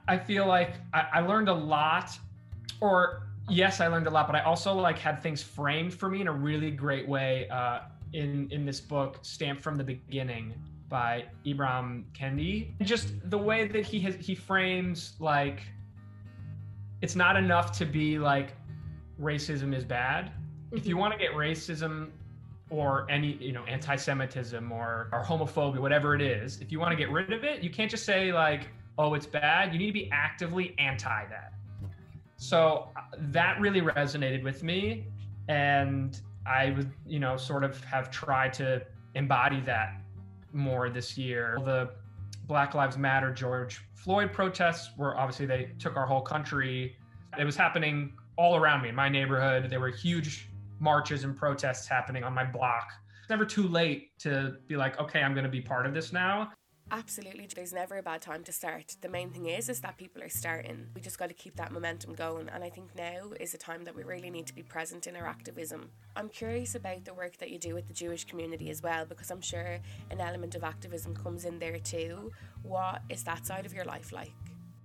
I 0.09 0.19
feel 0.19 0.47
like 0.47 0.75
I, 0.93 1.07
I 1.15 1.21
learned 1.21 1.49
a 1.49 1.55
lot, 1.55 2.19
or 2.81 3.29
yes, 3.49 3.81
I 3.81 3.87
learned 3.87 4.07
a 4.07 4.11
lot, 4.11 4.27
but 4.27 4.37
I 4.37 4.41
also 4.41 4.75
like 4.75 4.99
had 4.99 5.23
things 5.23 5.43
framed 5.43 5.95
for 5.95 6.09
me 6.09 6.21
in 6.21 6.29
a 6.29 6.33
really 6.33 6.71
great 6.71 7.09
way 7.09 7.49
uh, 7.49 7.81
in 8.13 8.49
in 8.51 8.65
this 8.65 8.81
book, 8.81 9.19
stamped 9.23 9.63
from 9.63 9.77
the 9.77 9.85
beginning 9.85 10.55
by 10.89 11.25
Ibram 11.47 12.05
Kendi. 12.13 12.79
Just 12.83 13.15
the 13.31 13.39
way 13.39 13.67
that 13.69 13.87
he 13.87 14.01
has 14.01 14.15
he 14.17 14.35
frames 14.35 15.15
like 15.21 15.63
it's 17.01 17.17
not 17.17 17.37
enough 17.37 17.77
to 17.79 17.85
be 17.85 18.19
like 18.19 18.55
racism 19.21 19.75
is 19.75 19.85
bad. 19.85 20.33
If 20.73 20.87
you 20.87 20.97
want 20.97 21.13
to 21.13 21.19
get 21.19 21.33
racism 21.33 22.11
or 22.73 23.07
any 23.11 23.35
you 23.35 23.53
know 23.53 23.65
anti-Semitism 23.65 24.73
or, 24.73 25.09
or 25.13 25.23
homophobia, 25.23 25.79
whatever 25.79 26.15
it 26.15 26.23
is, 26.23 26.61
if 26.61 26.73
you 26.73 26.81
want 26.81 26.91
to 26.91 26.97
get 26.97 27.11
rid 27.11 27.33
of 27.33 27.45
it, 27.45 27.63
you 27.63 27.71
can't 27.71 27.91
just 27.91 28.05
say 28.05 28.33
like 28.33 28.69
oh, 28.99 29.15
it's 29.15 29.27
bad. 29.27 29.73
You 29.73 29.79
need 29.79 29.87
to 29.87 29.93
be 29.93 30.11
actively 30.13 30.75
anti 30.79 31.27
that. 31.27 31.53
So 32.37 32.89
uh, 32.97 33.01
that 33.17 33.61
really 33.61 33.81
resonated 33.81 34.43
with 34.43 34.63
me. 34.63 35.07
And 35.49 36.21
I 36.47 36.71
would, 36.71 36.91
you 37.07 37.19
know, 37.19 37.37
sort 37.37 37.65
of 37.65 37.83
have 37.85 38.11
tried 38.11 38.53
to 38.55 38.83
embody 39.15 39.61
that 39.61 40.01
more 40.53 40.91
this 40.91 41.17
year. 41.17 41.59
The 41.65 41.91
Black 42.47 42.75
Lives 42.75 42.99
Matter 42.99 43.33
George 43.33 43.83
Floyd 43.95 44.33
protests 44.33 44.91
were 44.97 45.17
obviously 45.17 45.47
they 45.47 45.71
took 45.79 45.97
our 45.97 46.07
whole 46.07 46.21
country. 46.21 46.97
It 47.39 47.45
was 47.45 47.57
happening 47.57 48.13
all 48.37 48.57
around 48.57 48.83
me 48.83 48.89
in 48.89 48.95
my 48.95 49.09
neighborhood. 49.09 49.71
There 49.71 49.81
were 49.81 49.89
huge 49.89 50.49
marches 50.83 51.23
and 51.23 51.37
protests 51.37 51.87
happening 51.87 52.25
on 52.25 52.35
my 52.35 52.45
block. 52.45 52.91
It's 53.21 53.31
never 53.31 53.45
too 53.45 53.69
late 53.69 54.19
to 54.19 54.57
be 54.67 54.77
like, 54.77 54.99
okay, 54.99 55.23
I'm 55.23 55.33
going 55.33 55.45
to 55.45 55.51
be 55.51 55.61
part 55.61 55.87
of 55.87 55.95
this 55.95 56.13
now. 56.13 56.51
Absolutely, 56.91 57.49
there's 57.55 57.73
never 57.73 57.97
a 57.97 58.03
bad 58.03 58.21
time 58.21 58.43
to 58.45 58.53
start. 58.53 58.97
The 59.01 59.09
main 59.09 59.31
thing 59.31 59.47
is 59.47 59.69
is 59.69 59.81
that 59.81 59.97
people 59.97 60.23
are 60.23 60.29
starting. 60.29 60.89
We 60.95 61.01
just 61.01 61.19
got 61.19 61.29
to 61.29 61.35
keep 61.35 61.57
that 61.57 61.73
momentum 61.73 62.15
going, 62.15 62.49
and 62.51 62.63
I 62.63 62.69
think 62.69 62.95
now 62.97 63.31
is 63.41 63.55
a 63.55 63.59
time 63.59 63.85
that 63.85 63.95
we 63.95 64.03
really 64.03 64.29
need 64.29 64.47
to 64.49 64.55
be 64.55 64.63
present 64.63 65.07
in 65.07 65.17
our 65.17 65.27
activism. 65.27 65.89
I'm 66.17 66.29
curious 66.29 66.75
about 66.75 67.05
the 67.05 67.15
work 67.15 67.39
that 67.39 67.51
you 67.51 67.59
do 67.59 67.73
with 67.73 67.87
the 67.87 67.95
Jewish 67.95 68.25
community 68.25 68.69
as 68.69 68.83
well, 68.83 69.07
because 69.07 69.31
I'm 69.31 69.41
sure 69.41 69.79
an 70.11 70.21
element 70.21 70.57
of 70.57 70.65
activism 70.65 71.15
comes 71.15 71.45
in 71.45 71.61
there 71.61 71.79
too. 71.79 72.33
What 72.63 73.03
is 73.09 73.23
that 73.23 73.47
side 73.47 73.65
of 73.65 73.73
your 73.73 73.85
life 73.85 74.13
like? 74.13 74.33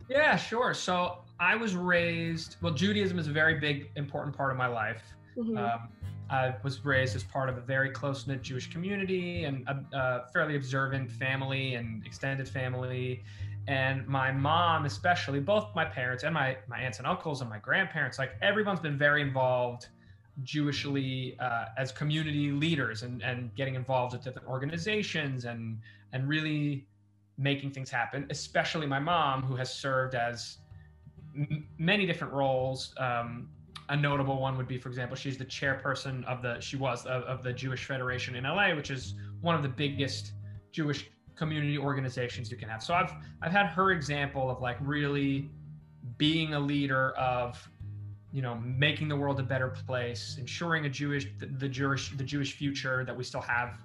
Yeah, 0.07 0.37
sure. 0.37 0.73
So 0.73 1.17
I 1.39 1.55
was 1.57 1.75
raised. 1.75 2.55
Well, 2.61 2.73
Judaism 2.73 3.19
is 3.19 3.27
a 3.27 3.33
very 3.33 3.59
big, 3.59 3.89
important 3.97 4.37
part 4.37 4.51
of 4.51 4.57
my 4.57 4.67
life. 4.67 5.01
Mhm. 5.38 5.58
Um, 5.58 5.89
I 6.29 6.56
was 6.63 6.84
raised 6.84 7.15
as 7.15 7.24
part 7.24 7.48
of 7.48 7.58
a 7.58 7.62
very 7.62 7.89
close 7.89 8.27
knit 8.27 8.41
Jewish 8.41 8.70
community 8.70 9.46
and 9.46 9.65
a, 9.67 9.98
a 9.98 10.27
fairly 10.34 10.56
observant 10.58 11.10
family 11.12 11.75
and 11.75 12.06
extended 12.06 12.50
family. 12.50 13.24
And 13.67 14.08
my 14.08 14.32
mom, 14.32 14.86
especially, 14.86 15.39
both 15.39 15.74
my 15.75 15.86
parents 15.86 16.24
and 16.24 16.34
my, 16.34 16.58
my 16.67 16.79
aunts 16.79 16.98
and 17.00 17.08
uncles 17.08 17.41
and 17.41 17.50
my 17.50 17.60
grandparents, 17.60 18.17
like 18.20 18.32
everyone's 18.41 18.79
been 18.79 18.98
very 18.98 19.22
involved 19.22 19.88
Jewishly 20.44 21.36
uh, 21.39 21.65
as 21.77 21.91
community 21.91 22.51
leaders 22.51 23.03
and, 23.03 23.24
and 23.24 23.53
getting 23.56 23.75
involved 23.75 24.13
with 24.13 24.24
different 24.24 24.48
organizations 24.48 25.46
and 25.46 25.79
and 26.13 26.27
really 26.29 26.86
making 27.38 27.72
things 27.72 27.89
happen. 27.89 28.27
Especially 28.29 28.86
my 28.86 29.00
mom, 29.00 29.41
who 29.41 29.56
has 29.56 29.74
served 29.74 30.13
as 30.13 30.60
m- 31.36 31.67
many 31.77 32.06
different 32.06 32.34
roles. 32.34 32.94
Um, 32.98 33.50
a 33.89 33.96
notable 33.96 34.39
one 34.39 34.58
would 34.58 34.67
be, 34.67 34.77
for 34.77 34.89
example, 34.89 35.15
she's 35.15 35.38
the 35.38 35.46
chairperson 35.46 36.25
of 36.25 36.41
the 36.41 36.60
she 36.60 36.75
was 36.75 37.06
of, 37.06 37.24
of 37.24 37.44
the 37.44 37.53
Jewish 37.53 37.86
Federation 37.86 38.36
in 38.36 38.44
LA, 38.44 38.75
which 38.75 38.91
is 38.91 39.15
one 39.41 39.56
of 39.56 39.63
the 39.63 39.70
biggest 39.70 40.34
Jewish 40.72 41.10
community 41.36 41.77
organizations 41.77 42.51
you 42.51 42.58
can 42.58 42.67
have. 42.67 42.84
So 42.84 42.94
I've 42.94 43.13
I've 43.41 43.51
had 43.51 43.67
her 43.67 43.91
example 43.91 44.50
of 44.50 44.62
like 44.62 44.77
really 44.82 45.50
being 46.17 46.53
a 46.53 46.60
leader 46.60 47.12
of 47.12 47.70
you 48.32 48.41
know 48.41 48.56
making 48.56 49.08
the 49.08 49.15
world 49.15 49.39
a 49.39 49.44
better 49.44 49.70
place 49.70 50.38
ensuring 50.39 50.86
a 50.86 50.89
jewish 50.89 51.27
the, 51.39 51.46
the, 51.46 51.67
jewish 51.67 52.15
the 52.17 52.24
jewish 52.24 52.53
future 52.53 53.03
that 53.06 53.15
we 53.15 53.24
still 53.24 53.41
have 53.41 53.79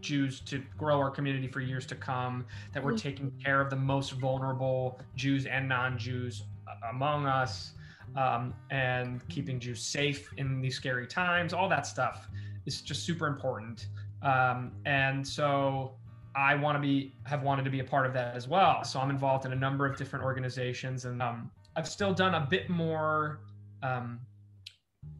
jews 0.00 0.40
to 0.40 0.62
grow 0.78 0.98
our 0.98 1.10
community 1.10 1.48
for 1.48 1.60
years 1.60 1.84
to 1.84 1.94
come 1.94 2.46
that 2.72 2.82
we're 2.82 2.92
mm-hmm. 2.92 3.08
taking 3.08 3.32
care 3.44 3.60
of 3.60 3.68
the 3.68 3.76
most 3.76 4.12
vulnerable 4.12 4.98
jews 5.16 5.46
and 5.46 5.68
non-jews 5.68 6.44
among 6.90 7.26
us 7.26 7.72
um, 8.16 8.54
and 8.70 9.26
keeping 9.28 9.58
jews 9.58 9.82
safe 9.82 10.30
in 10.36 10.60
these 10.60 10.76
scary 10.76 11.06
times 11.06 11.52
all 11.52 11.68
that 11.68 11.86
stuff 11.86 12.28
is 12.66 12.80
just 12.80 13.04
super 13.04 13.26
important 13.26 13.86
um, 14.22 14.72
and 14.84 15.26
so 15.26 15.94
I 16.34 16.54
want 16.54 16.76
to 16.76 16.80
be 16.80 17.12
have 17.24 17.42
wanted 17.42 17.64
to 17.64 17.70
be 17.70 17.80
a 17.80 17.84
part 17.84 18.06
of 18.06 18.12
that 18.14 18.36
as 18.36 18.46
well. 18.46 18.84
So 18.84 19.00
I'm 19.00 19.10
involved 19.10 19.46
in 19.46 19.52
a 19.52 19.56
number 19.56 19.86
of 19.86 19.96
different 19.96 20.24
organizations, 20.24 21.04
and 21.04 21.20
um, 21.20 21.50
I've 21.76 21.88
still 21.88 22.14
done 22.14 22.34
a 22.34 22.46
bit 22.48 22.68
more 22.70 23.40
um, 23.82 24.20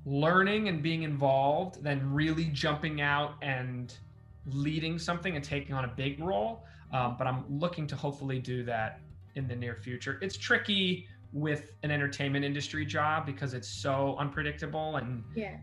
learning 0.04 0.68
and 0.68 0.82
being 0.82 1.02
involved 1.02 1.82
than 1.82 2.12
really 2.12 2.44
jumping 2.46 3.00
out 3.00 3.34
and 3.42 3.96
leading 4.46 4.98
something 4.98 5.36
and 5.36 5.44
taking 5.44 5.74
on 5.74 5.84
a 5.84 5.88
big 5.88 6.20
role. 6.20 6.64
Um, 6.92 7.16
but 7.18 7.26
I'm 7.26 7.44
looking 7.48 7.86
to 7.88 7.96
hopefully 7.96 8.38
do 8.38 8.62
that 8.64 9.00
in 9.36 9.46
the 9.46 9.54
near 9.54 9.76
future. 9.76 10.18
It's 10.22 10.36
tricky 10.36 11.06
with 11.32 11.72
an 11.82 11.90
entertainment 11.90 12.44
industry 12.44 12.84
job 12.84 13.24
because 13.26 13.54
it's 13.54 13.68
so 13.68 14.16
unpredictable 14.18 14.96
and 14.96 15.22
yeah 15.34 15.56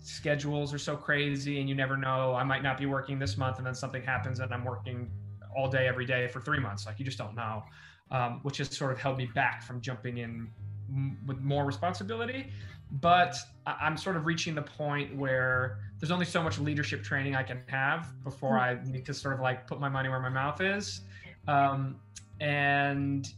schedules 0.00 0.74
are 0.74 0.78
so 0.78 0.96
crazy 0.96 1.60
and 1.60 1.68
you 1.68 1.76
never 1.76 1.96
know 1.96 2.34
i 2.34 2.42
might 2.42 2.62
not 2.62 2.76
be 2.76 2.86
working 2.86 3.20
this 3.20 3.36
month 3.38 3.58
and 3.58 3.66
then 3.66 3.74
something 3.74 4.02
happens 4.02 4.40
and 4.40 4.52
i'm 4.52 4.64
working 4.64 5.08
all 5.56 5.68
day 5.68 5.86
every 5.86 6.06
day 6.06 6.26
for 6.28 6.40
three 6.40 6.58
months. 6.58 6.86
Like 6.86 6.98
you 6.98 7.04
just 7.04 7.18
don't 7.18 7.34
know 7.36 7.62
um, 8.10 8.40
which 8.42 8.56
has 8.56 8.74
sort 8.74 8.90
of 8.90 8.98
held 8.98 9.18
me 9.18 9.26
back 9.34 9.62
from 9.62 9.80
jumping 9.82 10.16
in 10.18 10.48
m- 10.88 11.18
with 11.26 11.40
more 11.40 11.64
responsibility. 11.66 12.50
But 12.90 13.36
I- 13.66 13.76
i'm 13.82 13.96
sort 13.98 14.16
of 14.16 14.24
reaching 14.26 14.54
the 14.54 14.62
point 14.62 15.14
where 15.14 15.78
there's 16.00 16.10
only 16.10 16.24
so 16.24 16.42
much 16.42 16.58
leadership 16.58 17.02
training 17.04 17.36
i 17.36 17.42
can 17.42 17.60
have 17.68 18.12
before 18.24 18.58
i 18.58 18.82
need 18.84 19.04
to 19.06 19.14
sort 19.14 19.34
of 19.34 19.40
like 19.40 19.66
put 19.66 19.78
my 19.78 19.88
money 19.90 20.08
where 20.08 20.20
my 20.20 20.28
mouth 20.30 20.60
is. 20.62 21.02
Um, 21.46 21.96
and 22.40 23.28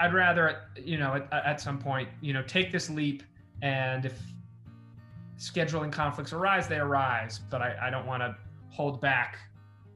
i'd 0.00 0.12
rather 0.12 0.62
you 0.76 0.98
know 0.98 1.14
at, 1.14 1.32
at 1.32 1.60
some 1.60 1.78
point 1.78 2.08
you 2.20 2.32
know 2.32 2.42
take 2.42 2.72
this 2.72 2.90
leap 2.90 3.22
and 3.62 4.04
if 4.04 4.20
scheduling 5.38 5.92
conflicts 5.92 6.32
arise, 6.32 6.68
they 6.68 6.78
arise, 6.78 7.40
but 7.50 7.60
I, 7.60 7.76
I 7.82 7.90
don't 7.90 8.06
want 8.06 8.22
to 8.22 8.36
hold 8.70 9.00
back 9.00 9.38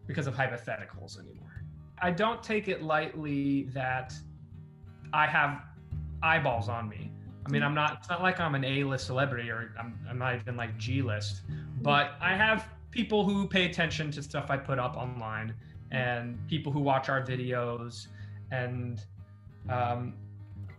because 0.07 0.27
of 0.27 0.35
hypotheticals 0.35 1.19
anymore. 1.19 1.65
I 2.01 2.11
don't 2.11 2.43
take 2.43 2.69
it 2.69 2.83
lightly 2.83 3.65
that 3.75 4.15
I 5.13 5.27
have 5.27 5.63
eyeballs 6.23 6.69
on 6.69 6.89
me. 6.89 7.11
I 7.47 7.51
mean, 7.51 7.63
I'm 7.63 7.75
not, 7.75 7.99
it's 8.01 8.09
not 8.09 8.23
like 8.23 8.41
I'm 8.41 8.55
an 8.55 8.65
A 8.65 8.85
list 8.85 9.07
celebrity 9.07 9.51
or 9.51 9.73
I'm, 9.79 9.99
I'm 10.09 10.19
not 10.19 10.35
even 10.37 10.57
like 10.57 10.77
G 10.77 11.03
list, 11.03 11.43
but 11.81 12.13
I 12.21 12.37
have 12.37 12.69
people 12.91 13.25
who 13.25 13.47
pay 13.47 13.65
attention 13.65 14.11
to 14.13 14.23
stuff 14.23 14.51
I 14.51 14.57
put 14.57 14.79
up 14.79 14.97
online 14.97 15.55
and 15.91 16.39
people 16.49 16.71
who 16.71 16.81
watch 16.81 17.09
our 17.09 17.25
videos 17.25 18.09
and 18.51 19.01
um, 19.69 20.15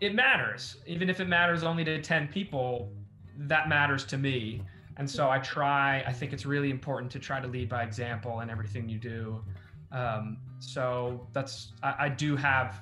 it 0.01 0.15
matters. 0.15 0.77
Even 0.87 1.09
if 1.09 1.19
it 1.19 1.27
matters 1.27 1.63
only 1.63 1.83
to 1.83 2.01
10 2.01 2.27
people, 2.29 2.91
that 3.37 3.69
matters 3.69 4.05
to 4.05 4.17
me. 4.17 4.61
And 4.97 5.09
so 5.09 5.29
I 5.29 5.39
try, 5.39 6.03
I 6.05 6.11
think 6.11 6.33
it's 6.33 6.45
really 6.45 6.69
important 6.69 7.11
to 7.13 7.19
try 7.19 7.39
to 7.39 7.47
lead 7.47 7.69
by 7.69 7.83
example 7.83 8.41
in 8.41 8.49
everything 8.49 8.89
you 8.89 8.97
do. 8.97 9.43
Um, 9.91 10.37
so 10.59 11.25
that's, 11.33 11.73
I, 11.81 11.95
I 11.99 12.09
do 12.09 12.35
have, 12.35 12.81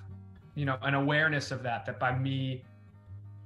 you 0.56 0.66
know, 0.66 0.78
an 0.82 0.96
awareness 0.96 1.52
of 1.52 1.62
that, 1.64 1.86
that 1.86 2.00
by 2.00 2.18
me 2.18 2.64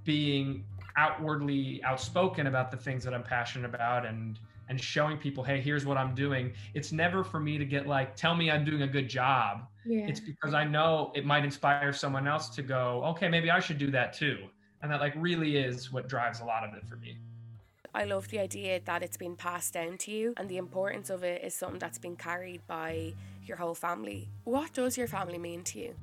being 0.04 0.64
outwardly 0.96 1.82
outspoken 1.84 2.48
about 2.48 2.72
the 2.72 2.78
things 2.78 3.04
that 3.04 3.14
I'm 3.14 3.24
passionate 3.24 3.66
about 3.66 4.06
and, 4.06 4.40
and 4.72 4.82
showing 4.82 5.20
people, 5.20 5.44
hey, 5.44 5.62
here's 5.62 5.86
what 5.86 5.98
I'm 5.98 6.16
doing. 6.16 6.54
It's 6.74 6.92
never 6.92 7.24
for 7.24 7.40
me 7.40 7.60
to 7.60 7.66
get 7.66 7.86
like, 7.86 8.16
tell 8.16 8.34
me 8.34 8.50
I'm 8.50 8.66
doing 8.66 8.82
a 8.82 8.88
good 8.88 9.08
job. 9.08 9.68
Yeah. 9.86 10.08
It's 10.08 10.20
because 10.20 10.56
I 10.56 10.64
know 10.64 11.12
it 11.14 11.26
might 11.26 11.46
inspire 11.46 11.94
someone 11.94 12.28
else 12.28 12.50
to 12.56 12.64
go, 12.64 13.04
okay, 13.12 13.30
maybe 13.30 13.52
I 13.52 13.60
should 13.60 13.78
do 13.78 13.92
that 13.92 14.14
too 14.14 14.48
and 14.82 14.92
that 14.92 15.00
like 15.00 15.14
really 15.16 15.58
is 15.58 15.92
what 15.92 16.08
drives 16.08 16.40
a 16.40 16.46
lot 16.46 16.64
of 16.64 16.74
it 16.74 16.86
for 16.88 16.96
me 16.98 17.18
I 17.94 18.06
love 18.06 18.30
the 18.30 18.40
idea 18.40 18.80
that 18.86 19.04
it's 19.04 19.18
been 19.18 19.36
passed 19.36 19.74
down 19.74 19.98
to 20.00 20.12
you 20.12 20.34
and 20.38 20.48
the 20.48 20.56
importance 20.56 21.10
of 21.10 21.24
it 21.24 21.44
is 21.44 21.54
something 21.54 21.78
that's 21.78 21.98
been 21.98 22.16
carried 22.16 22.66
by 22.66 23.14
your 23.46 23.58
whole 23.58 23.76
family. 23.76 24.30
What 24.46 24.72
does 24.72 24.98
your 24.98 25.08
family 25.08 25.38
mean 25.38 25.64
to 25.66 25.80
you? 25.80 25.96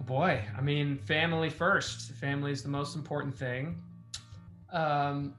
Oh 0.00 0.02
boy, 0.02 0.42
I 0.58 0.60
mean, 0.60 0.98
family 0.98 1.48
first. 1.48 2.10
Family 2.14 2.50
is 2.50 2.64
the 2.64 2.70
most 2.70 2.96
important 2.96 3.38
thing. 3.38 3.80
Um, 4.72 5.34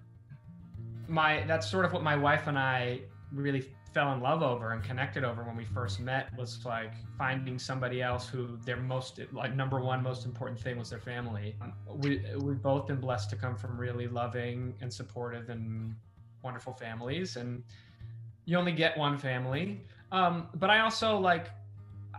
my 1.07 1.43
that's 1.47 1.69
sort 1.69 1.85
of 1.85 1.93
what 1.93 2.03
my 2.03 2.15
wife 2.15 2.47
and 2.47 2.57
I 2.57 3.01
really 3.31 3.65
fell 3.93 4.11
in 4.13 4.19
love 4.19 4.43
over 4.43 4.73
and 4.73 4.83
connected 4.83 5.23
over 5.23 5.43
when 5.43 5.55
we 5.55 5.63
first 5.63 6.01
met 6.01 6.27
was 6.37 6.65
like 6.65 6.91
finding 7.17 7.57
somebody 7.57 8.01
else 8.01 8.27
who 8.27 8.57
their 8.65 8.75
most 8.75 9.21
like 9.31 9.55
number 9.55 9.79
one 9.79 10.03
most 10.03 10.25
important 10.25 10.59
thing 10.59 10.77
was 10.77 10.89
their 10.89 10.99
family. 10.99 11.55
We 11.87 12.21
we've 12.37 12.61
both 12.61 12.87
been 12.87 12.99
blessed 12.99 13.29
to 13.29 13.35
come 13.37 13.55
from 13.55 13.77
really 13.77 14.07
loving 14.07 14.75
and 14.81 14.93
supportive 14.93 15.49
and 15.49 15.95
wonderful 16.43 16.73
families, 16.73 17.37
and 17.37 17.63
you 18.43 18.57
only 18.57 18.73
get 18.73 18.97
one 18.97 19.17
family. 19.17 19.81
Um, 20.11 20.47
but 20.55 20.69
I 20.69 20.81
also 20.81 21.17
like 21.17 21.49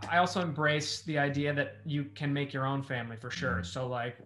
I 0.09 0.17
also 0.17 0.41
embrace 0.41 1.01
the 1.01 1.19
idea 1.19 1.53
that 1.53 1.77
you 1.85 2.05
can 2.15 2.33
make 2.33 2.53
your 2.53 2.65
own 2.65 2.83
family 2.83 3.17
for 3.17 3.31
sure. 3.31 3.63
So 3.63 3.87
like, 3.87 4.17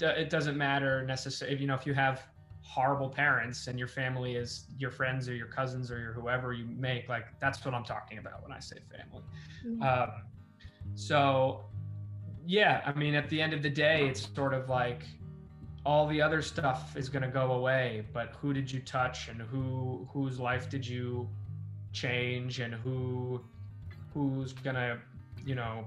it 0.00 0.30
doesn't 0.30 0.56
matter 0.56 1.04
necessarily. 1.04 1.58
You 1.58 1.66
know, 1.66 1.74
if 1.74 1.86
you 1.86 1.94
have 1.94 2.26
horrible 2.68 3.08
parents 3.08 3.66
and 3.66 3.78
your 3.78 3.88
family 3.88 4.36
is 4.36 4.66
your 4.78 4.90
friends 4.90 5.28
or 5.28 5.34
your 5.34 5.46
cousins 5.46 5.90
or 5.90 5.98
your 5.98 6.12
whoever 6.12 6.52
you 6.52 6.66
make 6.76 7.08
like 7.08 7.26
that's 7.40 7.64
what 7.64 7.72
i'm 7.74 7.84
talking 7.84 8.18
about 8.18 8.42
when 8.42 8.52
i 8.52 8.60
say 8.60 8.76
family. 8.90 9.24
Mm-hmm. 9.66 9.82
um, 9.82 10.22
so 10.94 11.64
yeah 12.46 12.82
i 12.84 12.92
mean 12.92 13.14
at 13.14 13.28
the 13.30 13.40
end 13.40 13.54
of 13.54 13.62
the 13.62 13.70
day 13.70 14.06
it's 14.06 14.28
sort 14.34 14.52
of 14.52 14.68
like 14.68 15.02
all 15.86 16.06
the 16.06 16.20
other 16.20 16.42
stuff 16.42 16.94
is 16.96 17.08
going 17.08 17.22
to 17.22 17.28
go 17.28 17.52
away 17.52 18.06
but 18.12 18.34
who 18.40 18.52
did 18.52 18.70
you 18.70 18.80
touch 18.80 19.28
and 19.28 19.40
who 19.40 20.06
whose 20.12 20.38
life 20.38 20.68
did 20.68 20.86
you 20.86 21.26
change 21.92 22.60
and 22.60 22.74
who 22.74 23.40
who's 24.12 24.52
going 24.52 24.76
to 24.76 24.98
you 25.46 25.54
know 25.54 25.86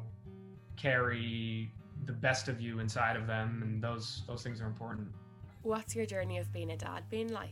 carry 0.78 1.72
the 2.06 2.14
best 2.14 2.48
of 2.48 2.60
you 2.60 2.80
inside 2.80 3.16
of 3.16 3.28
them? 3.28 3.62
And 3.64 3.84
those 3.84 4.24
those 4.28 4.44
things 4.44 4.62
are 4.62 4.66
important 4.66 5.08
What's 5.64 5.96
your 5.96 6.06
journey 6.06 6.38
of 6.38 6.52
being 6.52 6.72
a 6.72 6.78
dad 6.78 7.10
been 7.10 7.32
like? 7.32 7.50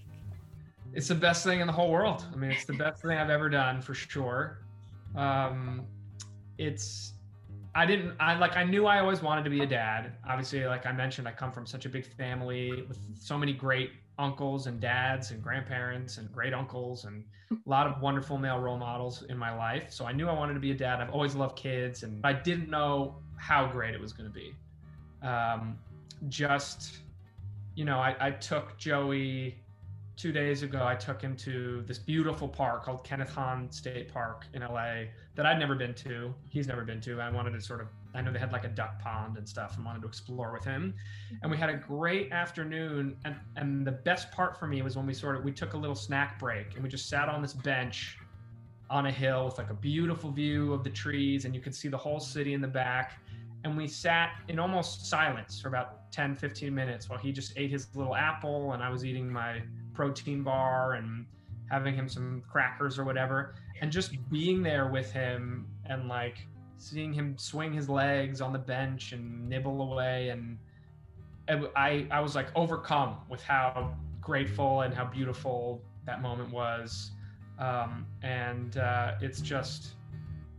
It's 0.94 1.08
the 1.08 1.16
best 1.16 1.44
thing 1.44 1.60
in 1.60 1.68
the 1.68 1.74
whole 1.74 1.92
world. 1.92 2.26
I 2.34 2.36
mean, 2.36 2.52
it's 2.52 2.66
the 2.66 2.74
best 2.74 3.02
thing 3.02 3.12
I've 3.12 3.30
ever 3.30 3.50
done 3.50 3.82
for 3.82 3.94
sure. 3.94 4.60
Um, 5.16 5.86
it's 6.58 7.14
I 7.76 7.86
didn't 7.86 8.16
I 8.20 8.38
like 8.38 8.58
I 8.58 8.64
knew 8.64 8.88
I 8.88 9.00
always 9.00 9.22
wanted 9.22 9.44
to 9.44 9.50
be 9.50 9.62
a 9.62 9.68
dad. 9.68 10.14
Obviously, 10.28 10.66
like 10.66 10.88
I 10.88 10.92
mentioned, 10.92 11.28
I 11.28 11.32
come 11.32 11.52
from 11.52 11.68
such 11.68 11.86
a 11.86 11.90
big 11.90 12.06
family 12.06 12.84
with 12.88 13.00
so 13.16 13.38
many 13.38 13.54
great 13.54 13.92
uncles 14.18 14.68
and 14.68 14.82
dads 14.82 15.32
and 15.32 15.42
grandparents 15.42 16.18
and 16.18 16.32
great 16.32 16.54
uncles 16.54 17.06
and 17.06 17.24
a 17.52 17.70
lot 17.70 17.88
of 17.88 18.02
wonderful 18.02 18.38
male 18.38 18.60
role 18.60 18.78
models 18.78 19.24
in 19.30 19.38
my 19.38 19.56
life. 19.56 19.94
So 19.94 20.06
I 20.06 20.12
knew 20.12 20.28
I 20.28 20.34
wanted 20.34 20.56
to 20.56 20.60
be 20.60 20.72
a 20.72 20.76
dad. 20.76 21.00
I've 21.00 21.12
always 21.12 21.36
loved 21.36 21.56
kids 21.56 22.04
and 22.04 22.20
I 22.26 22.34
didn't 22.34 22.70
know 22.70 23.16
how 23.38 23.68
great 23.68 23.94
it 23.94 24.02
was 24.02 24.12
going 24.12 24.30
to 24.30 24.34
be. 24.34 24.54
Um, 25.26 25.78
just 26.28 27.00
you 27.80 27.86
know, 27.86 27.98
I, 27.98 28.14
I 28.20 28.32
took 28.32 28.78
Joey 28.78 29.56
two 30.18 30.34
days 30.34 30.64
ago. 30.64 30.86
I 30.86 30.96
took 30.96 31.22
him 31.22 31.38
to 31.38 31.82
this 31.88 31.98
beautiful 31.98 32.46
park 32.46 32.84
called 32.84 33.06
Kenneth 33.06 33.30
Hahn 33.30 33.72
State 33.72 34.12
Park 34.12 34.48
in 34.54 34.64
LA 34.64 35.04
that 35.36 35.46
I'd 35.46 35.58
never 35.58 35.76
been 35.76 35.94
to. 35.94 36.34
He's 36.50 36.68
never 36.68 36.84
been 36.84 37.00
to. 37.00 37.22
I 37.22 37.30
wanted 37.30 37.52
to 37.52 37.62
sort 37.62 37.80
of, 37.80 37.88
I 38.14 38.22
know 38.22 38.34
they 38.34 38.40
had 38.40 38.52
like 38.52 38.66
a 38.66 38.70
duck 38.70 39.00
pond 39.00 39.38
and 39.38 39.48
stuff 39.48 39.78
and 39.78 39.86
wanted 39.86 40.02
to 40.02 40.10
explore 40.10 40.52
with 40.52 40.66
him. 40.66 40.94
And 41.42 41.50
we 41.50 41.56
had 41.56 41.70
a 41.70 41.78
great 41.78 42.34
afternoon. 42.34 43.16
And, 43.24 43.38
and 43.56 43.88
the 43.88 43.94
best 43.94 44.30
part 44.30 44.60
for 44.60 44.68
me 44.68 44.82
was 44.82 44.98
when 44.98 45.08
we 45.08 45.14
sort 45.14 45.38
of, 45.38 45.46
we 45.46 45.54
took 45.54 45.72
a 45.72 45.78
little 45.78 45.96
snack 45.96 46.38
break 46.38 46.74
and 46.74 46.84
we 46.84 46.90
just 46.90 47.08
sat 47.08 47.30
on 47.30 47.42
this 47.42 47.54
bench 47.54 48.18
on 48.90 49.06
a 49.06 49.12
hill 49.12 49.46
with 49.46 49.58
like 49.58 49.70
a 49.70 49.76
beautiful 49.76 50.32
view 50.32 50.74
of 50.74 50.84
the 50.84 50.90
trees 50.90 51.46
and 51.46 51.56
you 51.56 51.62
could 51.62 51.74
see 51.74 51.88
the 51.88 51.98
whole 51.98 52.20
city 52.20 52.54
in 52.54 52.60
the 52.60 52.68
back 52.68 53.22
and 53.64 53.76
we 53.76 53.88
sat 53.88 54.32
in 54.48 54.60
almost 54.60 55.06
silence 55.08 55.60
for 55.60 55.68
about 55.68 56.12
10 56.12 56.36
15 56.36 56.74
minutes 56.74 57.10
while 57.10 57.20
he 57.20 57.32
just 57.32 57.54
ate 57.58 57.70
his 57.70 57.88
little 57.96 58.16
apple 58.16 58.72
and 58.74 58.82
i 58.82 58.90
was 58.90 59.04
eating 59.04 59.30
my 59.30 59.62
protein 59.94 60.44
bar 60.44 60.94
and 60.94 61.26
having 61.70 61.94
him 61.94 62.10
some 62.10 62.44
crackers 62.50 62.98
or 62.98 63.04
whatever, 63.04 63.56
and 63.82 63.92
just 63.92 64.12
being 64.30 64.62
there 64.64 64.88
with 64.88 65.12
him 65.12 65.68
and 65.86 66.08
like 66.08 66.48
seeing 66.78 67.14
him 67.14 67.38
swing 67.38 67.74
his 67.74 67.90
legs 67.90 68.42
on 68.42 68.54
the 68.54 68.60
bench 68.60 69.12
and 69.12 69.48
nibble 69.48 69.82
away 69.82 70.30
and 70.30 70.58
I, 71.76 72.06
I 72.12 72.20
was 72.20 72.36
like 72.36 72.48
overcome 72.56 73.18
with 73.28 73.42
how 73.42 73.96
grateful 74.22 74.82
and 74.82 74.94
how 74.94 75.06
beautiful 75.06 75.82
that 76.06 76.22
moment 76.22 76.52
was. 76.54 77.12
Um, 77.58 78.06
and 78.22 78.78
uh, 78.78 79.16
it's 79.22 79.42
just 79.42 79.96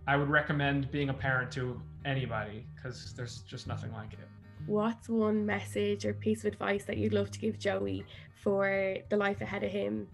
i 0.07 0.17
would 0.17 0.29
recommend 0.29 0.91
being 0.91 1.11
a 1.11 1.15
parent 1.15 1.53
to 1.53 1.81
anybody 2.05 2.67
because 2.75 3.13
there's 3.15 3.41
just 3.41 3.67
nothing 3.67 3.93
like 3.93 4.13
it. 4.13 4.29
What's 4.67 5.09
one 5.09 5.45
message 5.45 6.05
or 6.05 6.13
piece 6.13 6.41
of 6.41 6.53
advice 6.53 6.85
that 6.85 6.97
you'd 6.99 7.15
love 7.15 7.31
to 7.31 7.39
give 7.39 7.59
joey 7.59 8.05
for 8.35 8.97
the 9.09 9.17
life 9.17 9.41
ahead 9.41 9.63
of 9.63 9.71
him? 9.71 10.07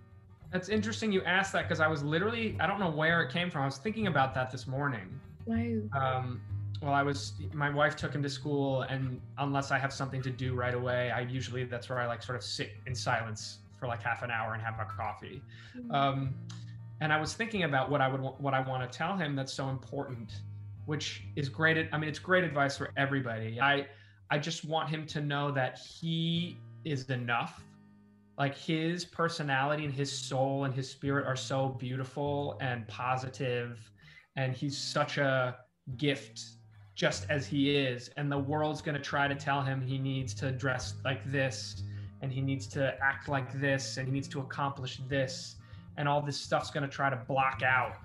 That's 0.52 0.68
interesting 0.68 1.10
you 1.10 1.22
asked 1.22 1.52
that 1.54 1.64
because 1.64 1.80
i 1.80 1.88
was 1.88 2.04
literally 2.04 2.56
i 2.60 2.66
don't 2.68 2.78
know 2.78 2.90
where 2.90 3.22
it 3.22 3.32
came 3.32 3.50
from. 3.50 3.62
I 3.62 3.66
was 3.66 3.78
thinking 3.78 4.06
about 4.06 4.34
that 4.34 4.50
this 4.50 4.66
morning. 4.66 5.20
Wow. 5.46 5.80
Um, 6.00 6.40
well 6.82 6.92
i 6.92 7.02
was 7.02 7.32
my 7.52 7.70
wife 7.70 7.96
took 7.96 8.14
him 8.14 8.22
to 8.22 8.28
school 8.28 8.82
and 8.82 9.20
unless 9.38 9.70
i 9.70 9.78
have 9.78 9.92
something 9.92 10.22
to 10.22 10.30
do 10.30 10.54
right 10.54 10.74
away 10.74 11.10
i 11.10 11.20
usually 11.20 11.64
that's 11.64 11.88
where 11.88 11.98
i 11.98 12.06
like 12.06 12.22
sort 12.22 12.36
of 12.36 12.44
sit 12.44 12.72
in 12.86 12.94
silence 12.94 13.58
for 13.78 13.86
like 13.86 14.02
half 14.02 14.22
an 14.22 14.30
hour 14.30 14.54
and 14.54 14.62
have 14.62 14.78
a 14.80 14.84
coffee. 14.84 15.42
Mm-hmm. 15.76 15.90
um, 15.90 16.34
and 17.00 17.12
i 17.12 17.20
was 17.20 17.34
thinking 17.34 17.64
about 17.64 17.90
what 17.90 18.00
i 18.00 18.08
would 18.08 18.20
what 18.20 18.54
i 18.54 18.60
want 18.60 18.90
to 18.90 18.98
tell 18.98 19.16
him 19.16 19.34
that's 19.34 19.52
so 19.52 19.68
important 19.68 20.40
which 20.86 21.24
is 21.36 21.48
great 21.48 21.88
i 21.92 21.98
mean 21.98 22.08
it's 22.08 22.18
great 22.18 22.44
advice 22.44 22.76
for 22.76 22.92
everybody. 22.96 23.60
I 23.60 23.86
i 24.30 24.38
just 24.38 24.64
want 24.64 24.88
him 24.88 25.06
to 25.08 25.20
know 25.20 25.50
that 25.52 25.78
he 25.78 26.56
is 26.84 27.10
enough. 27.10 27.62
Like 28.38 28.56
his 28.56 29.04
personality 29.04 29.84
and 29.84 29.94
his 29.94 30.10
soul 30.12 30.64
and 30.64 30.74
his 30.74 30.90
spirit 30.90 31.26
are 31.26 31.36
so 31.36 31.68
beautiful 31.68 32.58
and 32.60 32.86
positive 32.86 33.90
and 34.36 34.54
he's 34.54 34.76
such 34.76 35.18
a 35.18 35.56
gift 35.96 36.40
just 36.94 37.26
as 37.30 37.46
he 37.46 37.76
is 37.76 38.10
and 38.16 38.30
the 38.30 38.38
world's 38.38 38.82
going 38.82 38.94
to 38.94 39.02
try 39.02 39.26
to 39.26 39.34
tell 39.34 39.62
him 39.62 39.80
he 39.80 39.98
needs 39.98 40.34
to 40.34 40.52
dress 40.52 40.94
like 41.04 41.30
this 41.30 41.82
and 42.22 42.32
he 42.32 42.40
needs 42.40 42.66
to 42.66 42.96
act 43.02 43.28
like 43.28 43.58
this 43.60 43.96
and 43.96 44.06
he 44.06 44.12
needs 44.12 44.28
to 44.28 44.40
accomplish 44.40 45.00
this 45.08 45.56
and 45.96 46.08
all 46.08 46.20
this 46.20 46.36
stuff's 46.36 46.70
going 46.70 46.82
to 46.82 46.88
try 46.88 47.08
to 47.08 47.16
block 47.16 47.62
out 47.62 47.96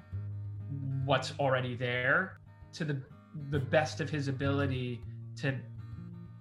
what's 1.06 1.34
already 1.40 1.76
there 1.76 2.41
to 2.74 2.86
the 2.86 3.02
the 3.50 3.60
best 3.60 4.02
of 4.02 4.10
his 4.10 4.28
ability 4.28 5.02
to 5.38 5.56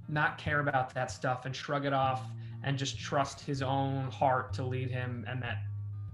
not 0.09 0.39
care 0.39 0.61
about 0.61 0.93
that 0.93 1.11
stuff 1.11 1.47
and 1.47 1.55
shrug 1.55 1.85
it 1.85 1.93
off 1.93 2.23
and 2.65 2.77
just 2.77 2.99
trust 2.99 3.41
his 3.41 3.63
own 3.63 4.11
heart 4.11 4.53
to 4.53 4.65
lead 4.65 4.91
him 4.91 5.25
and 5.29 5.41
that 5.41 5.59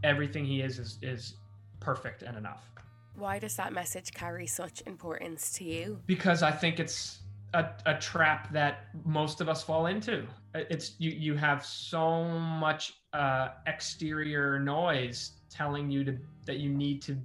everything 0.04 0.44
he 0.44 0.61
is 0.61 0.78
is, 0.78 0.99
is 1.00 1.37
perfect 1.80 2.23
and 2.23 2.37
enough 2.37 2.70
why 3.16 3.38
does 3.38 3.56
that 3.56 3.73
message 3.73 4.12
carry 4.12 4.46
such 4.46 4.82
importance 4.87 5.52
to 5.54 5.64
you? 5.64 6.00
Because 6.06 6.42
I 6.42 6.50
think 6.50 6.78
it's 6.78 7.20
a, 7.54 7.66
a 7.87 7.94
trap 7.94 8.52
that 8.52 8.87
most 9.04 9.40
of 9.40 9.49
us 9.49 9.62
fall 9.62 9.87
into. 9.87 10.26
It's 10.54 10.94
you 10.99 11.11
you 11.11 11.35
have 11.35 11.64
so 11.64 12.25
much 12.25 12.94
uh, 13.12 13.49
exterior 13.66 14.58
noise 14.58 15.32
telling 15.50 15.90
you 15.90 16.04
to 16.04 16.18
that 16.44 16.58
you 16.58 16.70
need 16.70 17.02
to 17.02 17.16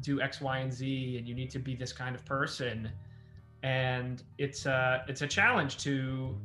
do 0.00 0.20
X, 0.20 0.40
Y, 0.40 0.58
and 0.58 0.72
Z, 0.72 1.16
and 1.18 1.28
you 1.28 1.34
need 1.34 1.50
to 1.50 1.58
be 1.58 1.74
this 1.74 1.92
kind 1.92 2.14
of 2.14 2.24
person, 2.24 2.90
and 3.62 4.22
it's 4.38 4.66
a 4.66 5.04
it's 5.08 5.22
a 5.22 5.26
challenge 5.26 5.78
to 5.78 6.38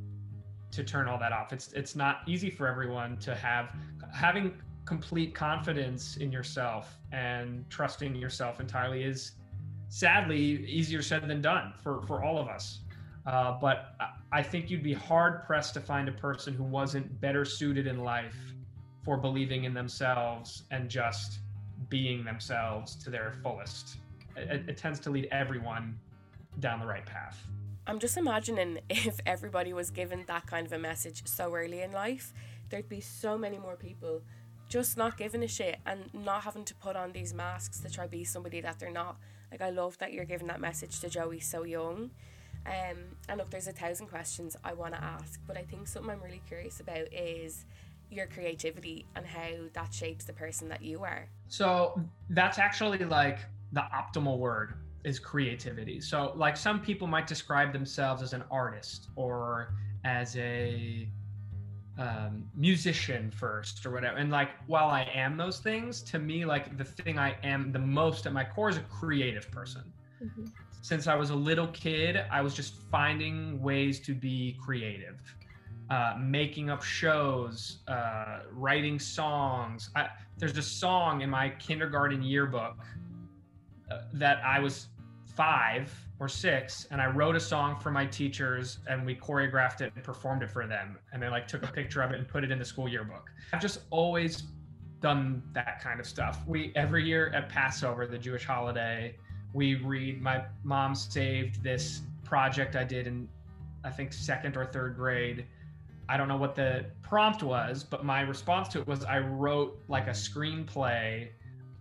to 0.72 0.84
turn 0.84 1.08
all 1.08 1.20
that 1.20 1.32
off. 1.32 1.52
It's 1.54 1.74
it's 1.74 1.96
not 1.96 2.22
easy 2.28 2.50
for 2.50 2.68
everyone 2.68 3.18
to 3.20 3.36
have 3.36 3.70
having 4.14 4.54
complete 4.86 5.36
confidence 5.36 6.18
in 6.18 6.32
yourself 6.32 6.98
and 7.12 7.64
trusting 7.70 8.16
yourself 8.16 8.60
entirely 8.60 9.04
is 9.04 9.34
sadly 9.90 10.40
easier 10.66 11.02
said 11.02 11.28
than 11.28 11.42
done 11.42 11.74
for, 11.84 12.02
for 12.04 12.24
all 12.24 12.40
of 12.40 12.48
us. 12.48 12.80
Uh, 13.26 13.58
but 13.60 13.96
I 14.32 14.42
think 14.42 14.72
you'd 14.72 14.82
be 14.82 14.94
hard 14.94 15.44
pressed 15.44 15.76
to 15.76 15.80
find 15.80 16.10
a 16.10 16.12
person 16.12 16.54
who 16.54 16.64
wasn't 16.64 17.22
better 17.22 17.46
suited 17.46 17.86
in 17.86 18.00
life 18.00 18.38
for 19.04 19.18
believing 19.18 19.66
in 19.66 19.74
themselves 19.74 20.64
and 20.72 20.90
just 20.90 21.40
being 21.88 22.24
themselves 22.24 22.96
to 23.04 23.10
their 23.10 23.34
fullest. 23.42 23.98
It, 24.36 24.64
it 24.68 24.78
tends 24.78 25.00
to 25.02 25.10
lead 25.10 25.28
everyone 25.32 25.98
down 26.60 26.80
the 26.80 26.86
right 26.86 27.06
path. 27.06 27.42
I'm 27.88 28.00
just 28.00 28.18
imagining 28.18 28.80
if 28.90 29.20
everybody 29.26 29.74
was 29.74 29.90
given 29.90 30.24
that 30.28 30.46
kind 30.46 30.66
of 30.68 30.74
a 30.74 30.80
message 30.80 31.26
so 31.26 31.54
early 31.56 31.82
in 31.82 31.92
life, 31.92 32.34
there'd 32.70 32.90
be 32.90 33.02
so 33.02 33.38
many 33.38 33.58
more 33.58 33.76
people 33.76 34.22
just 34.68 34.98
not 34.98 35.18
giving 35.18 35.44
a 35.44 35.48
shit 35.48 35.80
and 35.86 36.14
not 36.14 36.44
having 36.44 36.64
to 36.64 36.76
put 36.76 36.96
on 36.96 37.12
these 37.12 37.34
masks 37.34 37.80
to 37.80 37.90
try 37.90 38.06
to 38.06 38.12
be 38.12 38.24
somebody 38.24 38.62
that 38.62 38.78
they're 38.78 38.92
not. 38.92 39.18
Like 39.52 39.62
I 39.62 39.72
love 39.72 39.98
that 39.98 40.14
you're 40.14 40.26
giving 40.26 40.48
that 40.48 40.62
message 40.62 41.00
to 41.00 41.10
Joey 41.10 41.40
so 41.40 41.64
young. 41.64 42.12
Um, 42.68 42.98
and 43.28 43.38
look, 43.38 43.50
there's 43.50 43.68
a 43.68 43.72
thousand 43.72 44.08
questions 44.08 44.56
I 44.64 44.74
want 44.74 44.94
to 44.94 45.04
ask, 45.04 45.40
but 45.48 45.58
I 45.58 45.64
think 45.64 45.88
something 45.88 46.12
I'm 46.12 46.22
really 46.22 46.42
curious 46.48 46.80
about 46.80 47.12
is 47.12 47.66
your 48.10 48.28
creativity 48.28 49.06
and 49.16 49.26
how 49.26 49.50
that 49.74 49.94
shapes 49.94 50.26
the 50.26 50.34
person 50.34 50.68
that 50.70 50.82
you 50.82 51.04
are. 51.04 51.30
So 51.48 52.02
that's 52.30 52.58
actually 52.58 53.00
like 53.00 53.40
the 53.72 53.84
optimal 53.94 54.38
word 54.38 54.74
is 55.04 55.20
creativity. 55.20 56.02
So 56.02 56.34
like 56.36 56.58
some 56.58 56.80
people 56.82 57.08
might 57.08 57.28
describe 57.28 57.72
themselves 57.72 58.22
as 58.22 58.34
an 58.34 58.44
artist 58.52 59.08
or 59.16 59.74
as 60.04 60.36
a 60.38 61.08
um, 62.00 62.50
musician 62.56 63.30
first 63.30 63.86
or 63.86 63.92
whatever. 63.92 64.18
And 64.18 64.32
like, 64.32 64.50
while 64.68 64.90
I 64.90 65.10
am 65.14 65.36
those 65.38 65.60
things, 65.60 66.02
to 66.04 66.20
me, 66.20 66.46
like 66.46 66.78
the 66.78 66.86
thing 66.86 67.20
I 67.20 67.36
am 67.44 67.72
the 67.72 67.80
most 67.80 68.26
at 68.26 68.34
my 68.34 68.46
core 68.46 68.70
is 68.70 68.78
a 68.78 68.82
creative 68.84 69.52
person. 69.52 69.84
Mm-hmm. 70.24 70.46
Since 70.82 71.08
I 71.08 71.16
was 71.16 71.30
a 71.30 71.36
little 71.36 71.68
kid, 71.68 72.24
I 72.32 72.42
was 72.42 72.54
just 72.54 72.76
finding 72.90 73.62
ways 73.62 74.00
to 74.02 74.14
be 74.14 74.58
creative, 74.64 75.20
uh, 75.90 76.16
making 76.20 76.70
up 76.70 76.84
shows, 76.84 77.80
uh, 77.88 78.42
writing 78.52 79.00
songs. 79.00 79.90
I, 79.96 80.08
there's 80.38 80.58
a 80.58 80.64
song 80.64 81.22
in 81.22 81.30
my 81.30 81.50
kindergarten 81.50 82.22
yearbook 82.22 82.78
uh, 83.92 84.02
that 84.14 84.42
I 84.46 84.60
was 84.60 84.88
five 85.36 85.92
or 86.20 86.28
six 86.28 86.86
and 86.92 87.02
I 87.02 87.08
wrote 87.08 87.36
a 87.36 87.40
song 87.40 87.80
for 87.80 87.92
my 87.92 88.06
teachers 88.06 88.80
and 88.88 89.06
we 89.06 89.16
choreographed 89.16 89.82
it 89.82 89.94
and 89.96 90.04
performed 90.04 90.44
it 90.44 90.52
for 90.52 90.68
them. 90.68 90.98
And 91.14 91.24
they 91.24 91.30
like 91.30 91.48
took 91.48 91.64
a 91.64 91.68
picture 91.68 92.02
of 92.02 92.12
it 92.12 92.18
and 92.18 92.28
put 92.28 92.44
it 92.44 92.52
in 92.52 92.60
the 92.60 92.66
school 92.66 92.88
yearbook. 92.88 93.30
I've 93.54 93.62
just 93.62 93.82
always 93.90 94.44
done 95.00 95.42
that 95.54 95.82
kind 95.82 96.00
of 96.00 96.06
stuff. 96.06 96.42
We 96.46 96.74
every 96.76 97.06
year 97.06 97.32
at 97.34 97.48
Passover, 97.50 98.06
the 98.06 98.18
Jewish 98.18 98.46
holiday, 98.46 99.16
we 99.54 99.76
read 99.76 100.22
my 100.22 100.44
mom 100.64 100.94
saved 100.94 101.64
this 101.64 102.02
project 102.24 102.76
I 102.76 102.84
did 102.84 103.08
in 103.08 103.28
I 103.84 103.90
think 103.90 104.12
second 104.12 104.58
or 104.58 104.66
third 104.66 104.96
grade. 104.96 105.46
I 106.10 106.18
don't 106.18 106.28
know 106.28 106.38
what 106.38 106.56
the 106.56 106.88
prompt 107.04 107.44
was, 107.44 107.84
but 107.84 108.04
my 108.04 108.22
response 108.22 108.68
to 108.70 108.80
it 108.80 108.88
was 108.88 109.06
I 109.06 109.20
wrote 109.20 109.80
like 109.88 110.08
a 110.08 110.12
screenplay 110.12 111.30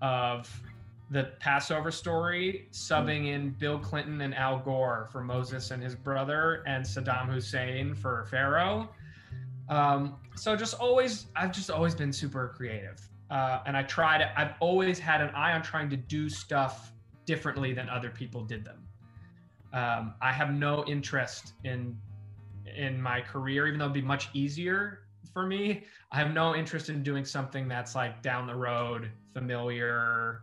of 0.02 0.62
the 1.10 1.32
Passover 1.40 1.90
story, 1.90 2.68
subbing 2.70 3.28
in 3.28 3.50
Bill 3.58 3.78
Clinton 3.78 4.20
and 4.20 4.34
Al 4.34 4.58
Gore 4.58 5.08
for 5.10 5.22
Moses 5.22 5.70
and 5.70 5.82
his 5.82 5.94
brother, 5.94 6.62
and 6.66 6.84
Saddam 6.84 7.32
Hussein 7.32 7.94
for 7.94 8.26
Pharaoh. 8.30 8.90
Um, 9.70 10.16
so 10.36 10.54
just 10.54 10.74
always, 10.74 11.28
I've 11.34 11.52
just 11.52 11.70
always 11.70 11.94
been 11.94 12.12
super 12.12 12.52
creative, 12.54 13.00
uh, 13.30 13.60
and 13.64 13.78
I 13.78 13.82
to. 13.82 14.32
I've 14.38 14.54
always 14.60 14.98
had 14.98 15.22
an 15.22 15.30
eye 15.30 15.52
on 15.52 15.62
trying 15.62 15.88
to 15.88 15.96
do 15.96 16.28
stuff 16.28 16.92
differently 17.24 17.72
than 17.72 17.88
other 17.88 18.10
people 18.10 18.44
did 18.44 18.62
them. 18.62 18.86
Um, 19.72 20.14
I 20.20 20.32
have 20.32 20.52
no 20.52 20.84
interest 20.86 21.54
in 21.64 21.96
in 22.76 23.00
my 23.00 23.20
career, 23.20 23.66
even 23.66 23.78
though 23.78 23.86
it'd 23.86 23.94
be 23.94 24.02
much 24.02 24.28
easier 24.34 25.00
for 25.32 25.46
me. 25.46 25.84
I 26.10 26.18
have 26.18 26.32
no 26.32 26.54
interest 26.54 26.88
in 26.88 27.02
doing 27.02 27.24
something 27.24 27.68
that's 27.68 27.94
like 27.94 28.22
down 28.22 28.46
the 28.46 28.54
road, 28.54 29.10
familiar, 29.32 30.42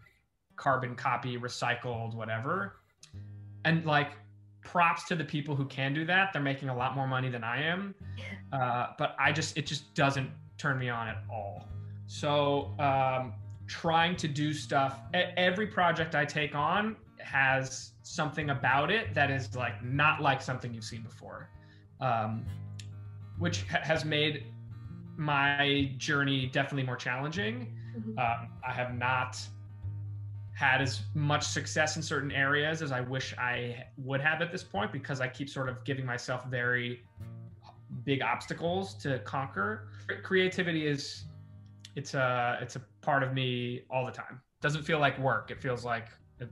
carbon 0.56 0.96
copy, 0.96 1.38
recycled, 1.38 2.16
whatever. 2.16 2.78
And 3.64 3.86
like 3.86 4.12
props 4.64 5.06
to 5.06 5.16
the 5.16 5.24
people 5.24 5.56
who 5.56 5.66
can 5.66 5.94
do 5.94 6.06
that. 6.06 6.34
They're 6.34 6.42
making 6.42 6.70
a 6.70 6.76
lot 6.76 6.96
more 6.96 7.08
money 7.08 7.30
than 7.30 7.44
I 7.44 7.64
am. 7.64 7.96
Uh, 8.54 8.94
but 8.98 9.16
I 9.20 9.34
just, 9.34 9.58
it 9.58 9.66
just 9.66 9.94
doesn't 9.96 10.30
turn 10.58 10.80
me 10.80 10.88
on 10.88 11.10
at 11.10 11.18
all. 11.30 11.68
So 12.08 12.72
um, 12.80 13.34
trying 13.68 14.16
to 14.18 14.30
do 14.30 14.54
stuff, 14.54 15.00
every 15.14 15.68
project 15.68 16.16
I 16.16 16.24
take 16.24 16.56
on 16.56 16.96
has 17.20 17.92
something 18.04 18.52
about 18.52 18.92
it 18.92 19.14
that 19.14 19.32
is 19.32 19.56
like 19.56 19.84
not 19.84 20.22
like 20.22 20.42
something 20.42 20.74
you've 20.74 20.86
seen 20.86 21.02
before, 21.02 21.50
um, 22.02 22.46
which 23.40 23.64
ha- 23.64 23.82
has 23.84 24.06
made 24.06 24.46
my 25.18 25.92
journey 25.98 26.48
definitely 26.48 26.84
more 26.84 26.96
challenging. 26.96 27.74
Mm-hmm. 27.98 28.20
Um, 28.20 28.50
I 28.68 28.72
have 28.72 28.96
not 28.96 29.40
had 30.54 30.82
as 30.82 31.02
much 31.14 31.44
success 31.44 31.98
in 31.98 32.02
certain 32.02 32.32
areas 32.32 32.82
as 32.82 32.92
I 32.92 33.02
wish 33.02 33.36
I 33.38 33.86
would 33.98 34.22
have 34.22 34.42
at 34.42 34.52
this 34.52 34.64
point 34.64 34.92
because 34.92 35.20
I 35.20 35.28
keep 35.28 35.50
sort 35.50 35.68
of 35.68 35.84
giving 35.84 36.06
myself 36.06 36.46
very 36.46 37.04
big 38.06 38.22
obstacles 38.22 38.94
to 38.96 39.20
conquer. 39.20 39.90
Creativity 40.24 40.88
is 40.88 41.26
it's 41.96 42.14
a 42.14 42.58
it's 42.62 42.76
a 42.76 42.82
part 43.02 43.22
of 43.22 43.34
me 43.34 43.84
all 43.90 44.06
the 44.06 44.12
time. 44.12 44.42
Doesn't 44.62 44.84
feel 44.84 45.00
like 45.00 45.20
work. 45.20 45.52
It 45.52 45.62
feels 45.62 45.84
like 45.84 46.08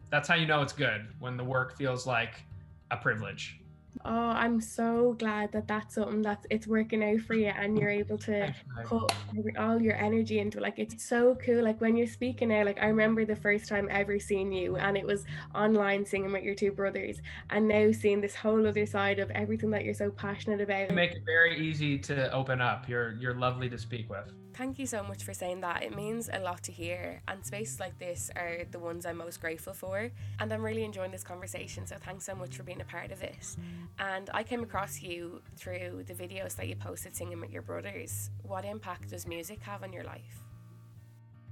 that's 0.09 0.27
how 0.27 0.35
you 0.35 0.45
know 0.45 0.61
it's 0.61 0.73
good 0.73 1.07
when 1.19 1.37
the 1.37 1.43
work 1.43 1.77
feels 1.77 2.05
like 2.05 2.43
a 2.91 2.97
privilege. 2.97 3.59
Oh, 4.05 4.11
I'm 4.11 4.59
so 4.59 5.15
glad 5.17 5.51
that 5.53 5.67
that's 5.67 5.95
something 5.95 6.21
that's 6.21 6.45
it's 6.49 6.67
working 6.67 7.03
out 7.03 7.21
for 7.21 7.35
you 7.35 7.47
and 7.47 7.77
you're 7.77 7.89
able 7.89 8.17
to 8.19 8.53
put 8.85 9.13
all 9.57 9.81
your 9.81 9.95
energy 9.95 10.39
into 10.39 10.59
like 10.59 10.77
it's 10.77 11.03
so 11.03 11.35
cool. 11.35 11.63
Like 11.63 11.79
when 11.79 11.95
you're 11.95 12.07
speaking 12.07 12.49
now, 12.49 12.65
like 12.65 12.81
I 12.81 12.87
remember 12.87 13.23
the 13.23 13.35
first 13.35 13.69
time 13.69 13.87
ever 13.89 14.19
seeing 14.19 14.51
you 14.51 14.75
and 14.75 14.97
it 14.97 15.05
was 15.05 15.23
online 15.55 16.05
singing 16.05 16.33
with 16.33 16.43
your 16.43 16.55
two 16.55 16.71
brothers 16.71 17.21
and 17.49 17.67
now 17.67 17.91
seeing 17.91 18.19
this 18.19 18.35
whole 18.35 18.67
other 18.67 18.85
side 18.85 19.19
of 19.19 19.31
everything 19.31 19.69
that 19.71 19.85
you're 19.85 19.93
so 19.93 20.11
passionate 20.11 20.59
about. 20.59 20.89
You 20.89 20.95
make 20.95 21.11
it 21.11 21.23
very 21.25 21.57
easy 21.57 21.97
to 21.99 22.31
open 22.33 22.59
up. 22.59 22.89
You're 22.89 23.13
you're 23.13 23.35
lovely 23.35 23.69
to 23.69 23.77
speak 23.77 24.09
with. 24.09 24.33
Thank 24.53 24.77
you 24.77 24.85
so 24.85 25.01
much 25.01 25.23
for 25.23 25.33
saying 25.33 25.61
that. 25.61 25.81
It 25.81 25.95
means 25.95 26.29
a 26.31 26.39
lot 26.39 26.61
to 26.63 26.71
hear, 26.71 27.21
and 27.27 27.43
spaces 27.43 27.79
like 27.79 27.97
this 27.97 28.29
are 28.35 28.65
the 28.69 28.77
ones 28.77 29.03
I'm 29.05 29.17
most 29.17 29.41
grateful 29.41 29.73
for. 29.73 30.11
And 30.39 30.53
I'm 30.53 30.61
really 30.61 30.83
enjoying 30.83 31.11
this 31.11 31.23
conversation, 31.23 31.87
so 31.87 31.95
thanks 31.97 32.23
so 32.25 32.35
much 32.35 32.55
for 32.55 32.61
being 32.61 32.79
a 32.79 32.85
part 32.85 33.11
of 33.11 33.23
it. 33.23 33.55
And 33.97 34.29
I 34.31 34.43
came 34.43 34.61
across 34.61 35.01
you 35.01 35.41
through 35.55 36.03
the 36.05 36.13
videos 36.13 36.55
that 36.57 36.67
you 36.67 36.75
posted 36.75 37.15
singing 37.15 37.39
with 37.39 37.51
your 37.51 37.63
brothers. 37.63 38.29
What 38.43 38.63
impact 38.63 39.09
does 39.09 39.25
music 39.25 39.59
have 39.63 39.81
on 39.81 39.91
your 39.91 40.03
life? 40.03 40.43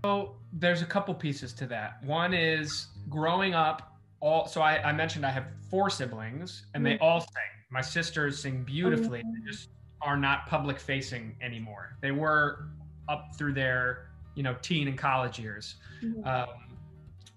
So, 0.06 0.36
there's 0.54 0.84
a 0.84 0.86
couple 0.86 1.14
pieces 1.16 1.54
to 1.54 1.68
that. 1.68 2.04
One 2.04 2.34
is 2.34 2.88
growing 3.10 3.56
up, 3.56 3.98
all 4.20 4.48
so 4.48 4.62
I, 4.62 4.90
I 4.90 4.94
mentioned 4.94 5.26
I 5.26 5.32
have 5.32 5.46
four 5.70 5.90
siblings, 5.90 6.66
and 6.76 6.86
they 6.86 6.94
mm. 6.94 7.02
all 7.02 7.22
sing. 7.22 7.30
My 7.72 7.82
sisters 7.82 8.40
sing 8.40 8.64
beautifully. 8.64 9.24
Oh. 9.26 9.32
They 9.34 9.52
just 9.52 9.70
are 10.02 10.18
not 10.18 10.48
public 10.48 10.80
facing 10.80 11.36
anymore. 11.42 11.96
They 12.02 12.12
were 12.12 12.68
up 13.12 13.36
through 13.36 13.54
their 13.54 14.08
you 14.36 14.44
know 14.44 14.56
teen 14.62 14.88
and 14.88 14.98
college 14.98 15.38
years. 15.40 15.76
Mm-hmm. 16.04 16.28
um, 16.28 16.48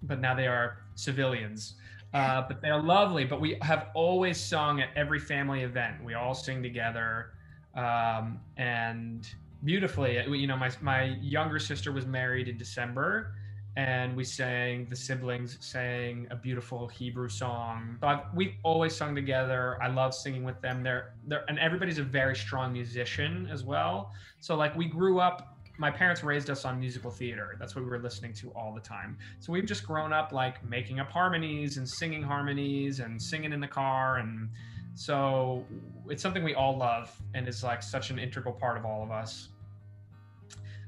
but 0.03 0.19
now 0.19 0.35
they 0.35 0.47
are 0.47 0.77
civilians. 0.95 1.75
Uh, 2.13 2.43
but 2.47 2.61
they're 2.61 2.81
lovely. 2.81 3.25
But 3.25 3.41
we 3.41 3.57
have 3.61 3.87
always 3.93 4.39
sung 4.39 4.79
at 4.79 4.89
every 4.95 5.19
family 5.19 5.63
event. 5.63 6.01
We 6.03 6.13
all 6.13 6.33
sing 6.33 6.63
together 6.63 7.31
um, 7.75 8.39
and 8.55 9.27
beautifully. 9.65 10.23
You 10.27 10.47
know 10.47 10.55
my, 10.55 10.71
my 10.81 11.17
younger 11.21 11.59
sister 11.59 11.91
was 11.91 12.05
married 12.05 12.47
in 12.47 12.57
december 12.57 13.33
and 13.77 14.15
we 14.15 14.23
sang 14.23 14.85
the 14.85 14.95
siblings 14.95 15.57
sang 15.59 16.27
a 16.31 16.35
beautiful 16.35 16.87
hebrew 16.87 17.27
song. 17.27 17.97
But 17.99 18.33
we've 18.33 18.53
always 18.63 18.95
sung 18.95 19.13
together. 19.13 19.77
I 19.81 19.89
love 19.89 20.13
singing 20.13 20.45
with 20.45 20.61
them. 20.61 20.81
They're, 20.81 21.15
they're 21.27 21.43
and 21.49 21.59
everybody's 21.59 21.97
a 21.97 22.03
very 22.03 22.35
strong 22.35 22.71
musician 22.71 23.49
as 23.51 23.63
well. 23.63 24.13
So 24.39 24.55
like 24.55 24.75
we 24.77 24.85
grew 24.85 25.19
up 25.19 25.54
my 25.77 25.91
parents 25.91 26.23
raised 26.23 26.49
us 26.49 26.65
on 26.65 26.79
musical 26.79 27.11
theater. 27.11 27.55
That's 27.59 27.75
what 27.75 27.83
we 27.83 27.89
were 27.89 27.99
listening 27.99 28.33
to 28.33 28.49
all 28.51 28.73
the 28.73 28.81
time. 28.81 29.17
So 29.39 29.51
we've 29.51 29.65
just 29.65 29.85
grown 29.85 30.13
up 30.13 30.31
like 30.31 30.63
making 30.67 30.99
up 30.99 31.09
harmonies 31.09 31.77
and 31.77 31.87
singing 31.87 32.23
harmonies 32.23 32.99
and 32.99 33.21
singing 33.21 33.51
in 33.51 33.59
the 33.59 33.67
car. 33.67 34.17
And 34.17 34.49
so 34.93 35.65
it's 36.09 36.23
something 36.23 36.43
we 36.43 36.55
all 36.55 36.77
love 36.77 37.15
and 37.33 37.47
is 37.47 37.63
like 37.63 37.83
such 37.83 38.09
an 38.09 38.19
integral 38.19 38.53
part 38.53 38.77
of 38.77 38.85
all 38.85 39.03
of 39.03 39.11
us. 39.11 39.49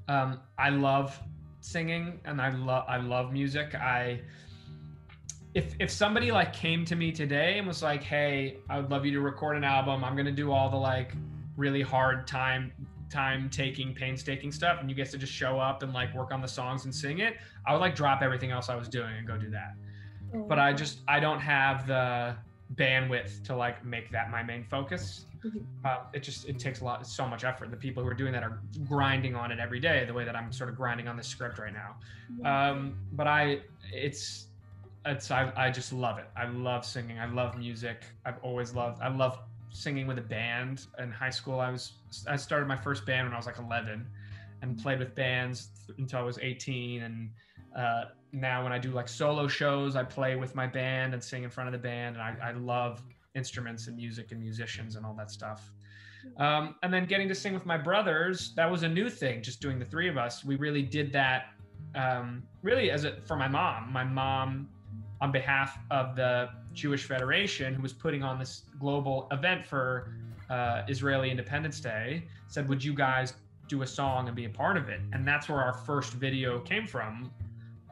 Um, 0.08 0.40
I 0.58 0.70
love 0.70 1.20
singing 1.60 2.20
and 2.24 2.42
I 2.42 2.50
love 2.50 2.86
I 2.88 2.98
love 2.98 3.34
music. 3.34 3.76
I 3.76 4.22
if 5.54 5.76
if 5.80 5.92
somebody 5.92 6.32
like 6.32 6.54
came 6.54 6.86
to 6.86 6.96
me 6.96 7.12
today 7.12 7.58
and 7.58 7.68
was 7.68 7.84
like, 7.84 8.04
"Hey, 8.04 8.58
I 8.70 8.80
would 8.80 8.90
love 8.90 9.06
you 9.06 9.12
to 9.14 9.20
record 9.20 9.58
an 9.58 9.66
album. 9.66 10.04
I'm 10.04 10.14
going 10.14 10.28
to 10.28 10.32
do 10.32 10.52
all 10.52 10.70
the 10.70 10.78
like 10.78 11.14
really 11.58 11.82
hard 11.82 12.28
time 12.28 12.72
time 13.10 13.50
taking, 13.50 13.94
painstaking 13.94 14.52
stuff, 14.52 14.80
and 14.80 14.90
you 14.90 14.96
get 14.96 15.10
to 15.12 15.18
just 15.18 15.34
show 15.34 15.60
up 15.60 15.84
and 15.84 15.94
like 15.94 16.14
work 16.14 16.32
on 16.32 16.42
the 16.42 16.48
songs 16.48 16.86
and 16.86 16.94
sing 16.94 17.20
it, 17.20 17.38
I 17.66 17.74
would 17.74 17.80
like 17.80 17.96
drop 17.96 18.22
everything 18.22 18.52
else 18.52 18.70
I 18.70 18.76
was 18.76 18.88
doing 18.88 19.14
and 19.18 19.28
go 19.28 19.38
do 19.38 19.50
that. 19.52 19.76
Mm-hmm. 20.34 20.48
But 20.48 20.60
I 20.60 20.74
just 20.74 21.00
I 21.08 21.20
don't 21.20 21.40
have 21.40 21.88
the 21.88 22.36
bandwidth 22.76 23.44
to 23.46 23.56
like 23.56 23.86
make 23.86 24.12
that 24.12 24.30
my 24.30 24.44
main 24.44 24.64
focus. 24.64 25.26
Mm-hmm. 25.46 25.60
Uh, 25.86 25.98
it 26.14 26.24
just 26.24 26.50
it 26.50 26.60
takes 26.60 26.82
a 26.82 26.84
lot, 26.84 27.06
so 27.08 27.28
much 27.28 27.44
effort. 27.44 27.72
The 27.72 27.78
people 27.78 28.04
who 28.04 28.10
are 28.10 28.16
doing 28.16 28.34
that 28.34 28.44
are 28.44 28.60
grinding 28.88 29.36
on 29.36 29.52
it 29.52 29.60
every 29.60 29.80
day, 29.80 30.04
the 30.06 30.14
way 30.14 30.26
that 30.26 30.36
I'm 30.36 30.52
sort 30.52 30.70
of 30.70 30.76
grinding 30.76 31.08
on 31.08 31.16
this 31.16 31.28
script 31.28 31.60
right 31.60 31.74
now. 31.74 31.96
Um, 32.50 32.98
but 33.14 33.28
I, 33.28 33.62
it's 33.94 34.48
it's 35.06 35.32
I, 35.32 35.52
I 35.56 35.72
just 35.72 35.94
love 35.94 36.18
it. 36.18 36.26
I 36.36 36.48
love 36.48 36.86
singing. 36.86 37.20
I 37.20 37.26
love 37.26 37.58
music. 37.58 38.04
I've 38.26 38.40
always 38.42 38.74
loved. 38.74 39.02
I 39.02 39.08
love 39.08 39.40
singing 39.78 40.08
with 40.08 40.18
a 40.18 40.24
band 40.24 40.88
in 41.00 41.12
high 41.12 41.30
school. 41.30 41.60
I 41.60 41.72
was 41.72 41.94
I 42.28 42.36
started 42.36 42.68
my 42.68 42.76
first 42.78 43.06
band 43.06 43.28
when 43.28 43.34
I 43.34 43.38
was 43.38 43.46
like 43.46 43.60
11, 43.60 44.06
and 44.62 44.78
played 44.82 45.00
with 45.00 45.16
bands 45.16 45.70
until 45.98 46.20
I 46.20 46.24
was 46.24 46.40
18. 46.42 47.04
And 47.04 47.30
uh, 47.78 48.06
now 48.32 48.64
when 48.64 48.72
I 48.72 48.80
do 48.80 48.92
like 48.92 49.08
solo 49.08 49.48
shows, 49.48 49.96
I 49.96 50.04
play 50.04 50.36
with 50.36 50.56
my 50.56 50.68
band 50.68 51.14
and 51.14 51.24
sing 51.24 51.44
in 51.44 51.50
front 51.50 51.68
of 51.68 51.74
the 51.74 51.80
band. 51.80 52.16
And 52.16 52.24
I, 52.24 52.50
I 52.50 52.52
love 52.52 53.02
instruments 53.36 53.88
and 53.88 53.96
music 53.96 54.32
and 54.32 54.40
musicians 54.40 54.96
and 54.96 55.06
all 55.06 55.14
that 55.14 55.32
stuff. 55.32 55.72
Um, 56.38 56.76
and 56.84 56.94
then 56.94 57.06
getting 57.06 57.28
to 57.30 57.36
sing 57.36 57.54
with 57.54 57.66
my 57.66 57.78
brothers, 57.78 58.54
that 58.56 58.70
was 58.70 58.84
a 58.84 58.90
new 58.90 59.10
thing. 59.10 59.42
Just 59.42 59.62
doing 59.62 59.80
the 59.80 59.86
three 59.86 60.10
of 60.10 60.18
us, 60.18 60.44
we 60.44 60.56
really 60.56 60.82
did 60.82 61.14
that. 61.14 61.46
Um, 61.96 62.44
really, 62.64 62.92
as 62.92 63.06
a 63.06 63.22
for 63.22 63.36
my 63.36 63.48
mom. 63.48 63.92
My 63.92 64.04
mom 64.04 64.70
on 65.22 65.32
behalf 65.32 65.80
of 65.92 66.16
the 66.16 66.50
Jewish 66.74 67.06
Federation, 67.06 67.74
who 67.74 67.82
was 67.82 67.94
putting 67.94 68.24
on 68.24 68.38
this 68.40 68.64
global 68.80 69.28
event 69.32 69.66
for 69.66 70.14
uh, 70.50 70.84
Israeli 70.88 71.32
Independence 71.32 71.80
Day, 71.80 72.24
said, 72.48 72.68
Would 72.70 72.84
you 72.84 72.94
guys 72.94 73.34
do 73.68 73.82
a 73.82 73.88
song 73.88 74.28
and 74.28 74.36
be 74.36 74.46
a 74.46 74.50
part 74.50 74.78
of 74.78 74.90
it? 74.90 75.02
And 75.14 75.28
that's 75.28 75.50
where 75.50 75.62
our 75.62 75.74
first 75.74 76.14
video 76.14 76.60
came 76.60 76.88
from. 76.88 77.32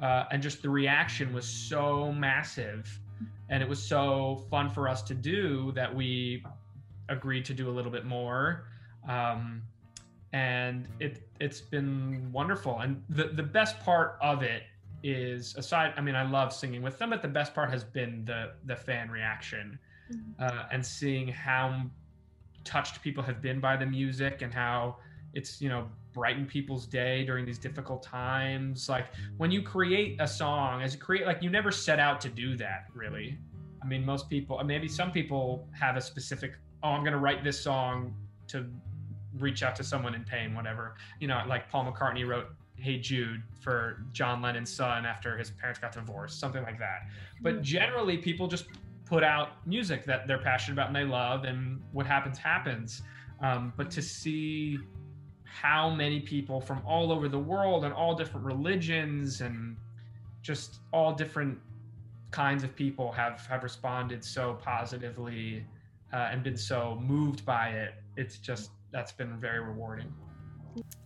Uh, 0.01 0.25
and 0.31 0.41
just 0.41 0.61
the 0.61 0.69
reaction 0.69 1.33
was 1.33 1.47
so 1.47 2.11
massive 2.11 2.99
and 3.49 3.61
it 3.61 3.69
was 3.69 3.81
so 3.81 4.45
fun 4.49 4.69
for 4.69 4.87
us 4.87 5.01
to 5.03 5.13
do 5.13 5.71
that 5.73 5.93
we 5.93 6.43
agreed 7.09 7.45
to 7.45 7.53
do 7.53 7.69
a 7.69 7.73
little 7.73 7.91
bit 7.91 8.05
more. 8.05 8.65
Um, 9.07 9.61
and 10.33 10.87
it 10.99 11.29
it's 11.39 11.61
been 11.61 12.29
wonderful. 12.31 12.79
And 12.79 13.03
the, 13.09 13.25
the 13.25 13.43
best 13.43 13.79
part 13.81 14.17
of 14.21 14.41
it 14.41 14.63
is 15.05 15.55
aside 15.55 15.93
i 15.97 16.01
mean 16.01 16.15
i 16.15 16.23
love 16.23 16.51
singing 16.51 16.81
with 16.81 16.97
them 16.97 17.11
but 17.11 17.21
the 17.21 17.27
best 17.27 17.53
part 17.53 17.69
has 17.69 17.83
been 17.83 18.25
the 18.25 18.51
the 18.65 18.75
fan 18.75 19.09
reaction 19.09 19.77
mm-hmm. 20.11 20.43
uh, 20.43 20.63
and 20.71 20.83
seeing 20.83 21.27
how 21.27 21.83
touched 22.63 23.01
people 23.01 23.23
have 23.23 23.41
been 23.41 23.59
by 23.59 23.77
the 23.77 23.85
music 23.85 24.41
and 24.41 24.53
how 24.53 24.97
it's 25.35 25.61
you 25.61 25.69
know 25.69 25.87
brighten 26.13 26.45
people's 26.45 26.87
day 26.87 27.25
during 27.25 27.45
these 27.45 27.59
difficult 27.59 28.01
times. 28.01 28.89
Like 28.89 29.07
when 29.37 29.51
you 29.51 29.61
create 29.61 30.15
a 30.19 30.27
song 30.27 30.81
as 30.81 30.93
you 30.95 30.99
create 30.99 31.27
like 31.27 31.43
you 31.43 31.49
never 31.49 31.71
set 31.71 31.99
out 31.99 32.19
to 32.21 32.29
do 32.29 32.57
that 32.57 32.85
really. 32.93 33.37
I 33.83 33.87
mean 33.87 34.03
most 34.03 34.29
people 34.29 34.61
maybe 34.63 34.87
some 34.87 35.11
people 35.11 35.67
have 35.79 35.95
a 35.95 36.01
specific 36.01 36.53
oh 36.81 36.89
i'm 36.89 37.01
going 37.01 37.13
to 37.13 37.19
write 37.19 37.43
this 37.43 37.61
song 37.61 38.15
to 38.47 38.65
reach 39.37 39.61
out 39.61 39.75
to 39.75 39.83
someone 39.83 40.15
in 40.15 40.23
pain 40.23 40.55
whatever. 40.55 40.95
You 41.19 41.27
know 41.27 41.43
like 41.47 41.69
paul 41.69 41.85
mccartney 41.85 42.27
wrote 42.27 42.47
Hey 42.77 42.99
Jude 42.99 43.41
for 43.61 44.03
John 44.11 44.41
Lennon's 44.41 44.71
son 44.71 45.05
after 45.05 45.37
his 45.37 45.49
parents 45.49 45.79
got 45.79 45.93
divorced, 45.93 46.39
something 46.39 46.63
like 46.63 46.77
that. 46.79 47.07
But 47.41 47.61
generally, 47.61 48.17
people 48.17 48.47
just 48.47 48.65
put 49.05 49.23
out 49.23 49.65
music 49.65 50.05
that 50.05 50.27
they're 50.27 50.39
passionate 50.39 50.73
about 50.73 50.87
and 50.87 50.95
they 50.95 51.03
love, 51.03 51.45
and 51.45 51.81
what 51.91 52.05
happens, 52.05 52.37
happens. 52.37 53.01
Um, 53.41 53.73
but 53.77 53.89
to 53.91 54.01
see 54.01 54.79
how 55.43 55.89
many 55.89 56.19
people 56.19 56.59
from 56.59 56.81
all 56.85 57.11
over 57.11 57.29
the 57.29 57.39
world 57.39 57.85
and 57.85 57.93
all 57.93 58.13
different 58.13 58.45
religions 58.45 59.41
and 59.41 59.77
just 60.41 60.79
all 60.91 61.13
different 61.13 61.57
kinds 62.31 62.63
of 62.63 62.75
people 62.75 63.11
have 63.11 63.45
have 63.47 63.63
responded 63.63 64.23
so 64.23 64.59
positively 64.61 65.65
uh, 66.11 66.29
and 66.31 66.43
been 66.43 66.57
so 66.57 67.01
moved 67.01 67.45
by 67.45 67.69
it 67.69 67.93
it's 68.17 68.37
just 68.37 68.71
that's 68.91 69.13
been 69.13 69.39
very 69.39 69.61
rewarding 69.61 70.13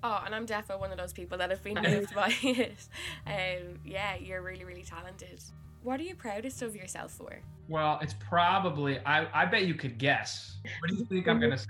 Oh, 0.03 0.23
and 0.25 0.33
I'm 0.33 0.45
definitely 0.45 0.81
one 0.81 0.91
of 0.91 0.97
those 0.97 1.13
people 1.13 1.37
that 1.37 1.49
have 1.49 1.63
been 1.63 1.81
moved 1.81 2.13
by 2.15 2.33
it. 2.43 2.87
Um, 3.27 3.79
yeah, 3.85 4.15
you're 4.15 4.41
really, 4.41 4.65
really 4.65 4.83
talented. 4.83 5.41
What 5.83 5.99
are 5.99 6.03
you 6.03 6.15
proudest 6.15 6.61
of 6.61 6.75
yourself 6.75 7.11
for? 7.11 7.39
Well, 7.67 7.99
it's 8.01 8.15
probably, 8.19 8.99
I, 9.05 9.27
I 9.33 9.45
bet 9.45 9.65
you 9.65 9.75
could 9.75 9.97
guess. 9.97 10.57
What 10.79 10.89
do 10.89 10.95
you 10.95 11.05
think 11.05 11.27
I'm 11.27 11.39
going 11.39 11.51
to 11.51 11.57
say? 11.57 11.65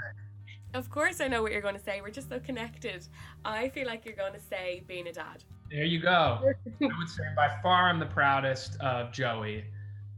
Of 0.73 0.89
course, 0.89 1.19
I 1.19 1.27
know 1.27 1.41
what 1.41 1.51
you're 1.51 1.62
going 1.62 1.75
to 1.75 1.83
say. 1.83 1.99
We're 2.01 2.12
just 2.12 2.29
so 2.29 2.39
connected. 2.39 3.05
I 3.43 3.69
feel 3.69 3.88
like 3.88 4.05
you're 4.05 4.15
going 4.15 4.33
to 4.33 4.39
say 4.39 4.83
being 4.88 5.07
a 5.07 5.12
dad. 5.12 5.43
There 5.71 5.83
you 5.83 5.99
go. 5.99 6.39
I 6.41 6.85
would 6.97 7.09
say 7.09 7.23
by 7.35 7.49
far 7.62 7.89
I'm 7.89 7.99
the 7.99 8.05
proudest 8.05 8.79
of 8.79 9.12
Joey. 9.12 9.65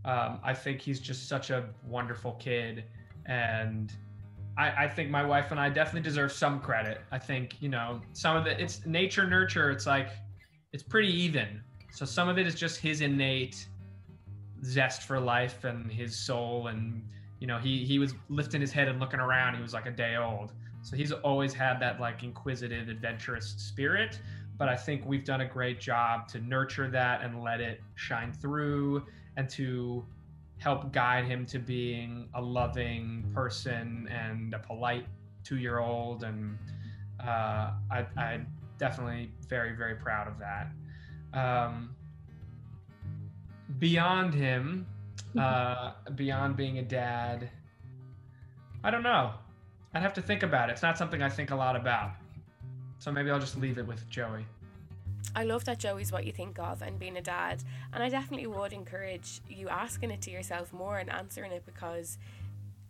Um, 0.03 0.39
I 0.43 0.53
think 0.53 0.81
he's 0.81 0.99
just 0.99 1.29
such 1.29 1.49
a 1.51 1.69
wonderful 1.85 2.33
kid. 2.33 2.85
And 3.25 3.93
I, 4.57 4.85
I, 4.85 4.87
think 4.87 5.09
my 5.09 5.23
wife 5.23 5.51
and 5.51 5.59
I 5.59 5.69
definitely 5.69 6.01
deserve 6.01 6.31
some 6.31 6.59
credit. 6.59 7.01
I 7.11 7.17
think, 7.19 7.61
you 7.61 7.69
know, 7.69 8.01
some 8.13 8.35
of 8.35 8.43
the 8.43 8.61
it's 8.61 8.85
nature 8.85 9.25
nurture, 9.25 9.71
it's 9.71 9.87
like 9.87 10.09
it's 10.73 10.83
pretty 10.83 11.09
even. 11.09 11.61
So 11.91 12.05
some 12.05 12.27
of 12.27 12.37
it 12.37 12.45
is 12.45 12.55
just 12.55 12.79
his 12.79 13.01
innate 13.01 13.67
zest 14.63 15.03
for 15.03 15.19
life 15.19 15.63
and 15.63 15.91
his 15.91 16.15
soul 16.15 16.67
and 16.67 17.03
you 17.39 17.47
know, 17.47 17.57
he 17.57 17.83
he 17.85 17.97
was 17.97 18.13
lifting 18.29 18.61
his 18.61 18.71
head 18.71 18.87
and 18.87 18.99
looking 18.99 19.19
around, 19.19 19.55
he 19.55 19.61
was 19.61 19.73
like 19.73 19.87
a 19.87 19.91
day 19.91 20.15
old. 20.15 20.53
So 20.83 20.95
he's 20.95 21.11
always 21.11 21.53
had 21.53 21.79
that 21.79 21.99
like 21.99 22.23
inquisitive, 22.23 22.87
adventurous 22.89 23.55
spirit. 23.57 24.19
but 24.57 24.69
I 24.69 24.75
think 24.75 25.03
we've 25.07 25.25
done 25.25 25.41
a 25.41 25.45
great 25.47 25.79
job 25.79 26.27
to 26.27 26.39
nurture 26.39 26.87
that 26.91 27.23
and 27.23 27.41
let 27.41 27.61
it 27.61 27.81
shine 27.95 28.31
through 28.31 29.03
and 29.37 29.49
to 29.49 30.05
help 30.61 30.91
guide 30.93 31.25
him 31.25 31.43
to 31.43 31.57
being 31.57 32.29
a 32.35 32.41
loving 32.41 33.25
person 33.33 34.07
and 34.11 34.53
a 34.53 34.59
polite 34.59 35.07
two 35.43 35.57
year 35.57 35.79
old. 35.79 36.23
And 36.23 36.55
uh, 37.19 37.71
I, 37.89 38.05
I'm 38.15 38.45
definitely 38.77 39.31
very, 39.49 39.75
very 39.75 39.95
proud 39.95 40.27
of 40.27 40.35
that. 40.37 40.67
Um, 41.33 41.95
beyond 43.79 44.35
him, 44.35 44.85
uh, 45.35 45.93
beyond 46.13 46.57
being 46.57 46.77
a 46.77 46.83
dad, 46.83 47.49
I 48.83 48.91
don't 48.91 49.03
know. 49.03 49.31
I'd 49.95 50.03
have 50.03 50.13
to 50.13 50.21
think 50.21 50.43
about 50.43 50.69
it. 50.69 50.73
It's 50.73 50.83
not 50.83 50.95
something 50.95 51.23
I 51.23 51.29
think 51.29 51.49
a 51.49 51.55
lot 51.55 51.75
about. 51.75 52.11
So 52.99 53.11
maybe 53.11 53.31
I'll 53.31 53.39
just 53.39 53.57
leave 53.57 53.79
it 53.79 53.87
with 53.87 54.07
Joey. 54.09 54.45
I 55.35 55.43
love 55.43 55.65
that 55.65 55.79
Joey's 55.79 56.11
what 56.11 56.25
you 56.25 56.31
think 56.31 56.59
of 56.59 56.81
and 56.81 56.99
being 56.99 57.17
a 57.17 57.21
dad. 57.21 57.63
And 57.93 58.03
I 58.03 58.09
definitely 58.09 58.47
would 58.47 58.73
encourage 58.73 59.41
you 59.47 59.69
asking 59.69 60.11
it 60.11 60.21
to 60.23 60.31
yourself 60.31 60.73
more 60.73 60.97
and 60.97 61.09
answering 61.09 61.51
it 61.51 61.65
because, 61.65 62.17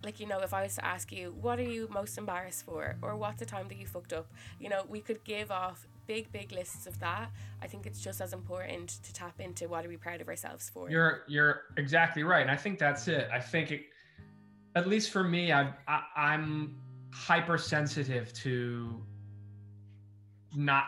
like, 0.03 0.19
you 0.19 0.25
know, 0.25 0.39
if 0.39 0.53
I 0.53 0.63
was 0.63 0.75
to 0.75 0.85
ask 0.85 1.11
you, 1.11 1.35
what 1.39 1.59
are 1.59 1.63
you 1.63 1.87
most 1.91 2.17
embarrassed 2.17 2.65
for? 2.65 2.95
Or 3.01 3.15
what's 3.15 3.39
the 3.39 3.45
time 3.45 3.67
that 3.67 3.77
you 3.77 3.85
fucked 3.85 4.13
up? 4.13 4.27
You 4.59 4.69
know, 4.69 4.83
we 4.89 5.01
could 5.01 5.23
give 5.23 5.51
off 5.51 5.87
big, 6.07 6.31
big 6.31 6.51
lists 6.51 6.87
of 6.87 6.99
that. 6.99 7.31
I 7.61 7.67
think 7.67 7.85
it's 7.85 8.01
just 8.01 8.21
as 8.21 8.33
important 8.33 8.89
to 9.03 9.13
tap 9.13 9.39
into 9.39 9.67
what 9.67 9.85
are 9.85 9.89
we 9.89 9.97
proud 9.97 10.21
of 10.21 10.27
ourselves 10.27 10.69
for. 10.69 10.89
You're 10.89 11.23
you're 11.27 11.61
exactly 11.77 12.23
right. 12.23 12.41
And 12.41 12.51
I 12.51 12.57
think 12.57 12.79
that's 12.79 13.07
it. 13.07 13.29
I 13.31 13.39
think 13.39 13.71
it 13.71 13.81
at 14.75 14.87
least 14.87 15.11
for 15.11 15.23
me, 15.23 15.51
I, 15.51 15.73
I 15.87 16.03
I'm 16.15 16.75
hypersensitive 17.13 18.33
to 18.33 19.01
not 20.55 20.85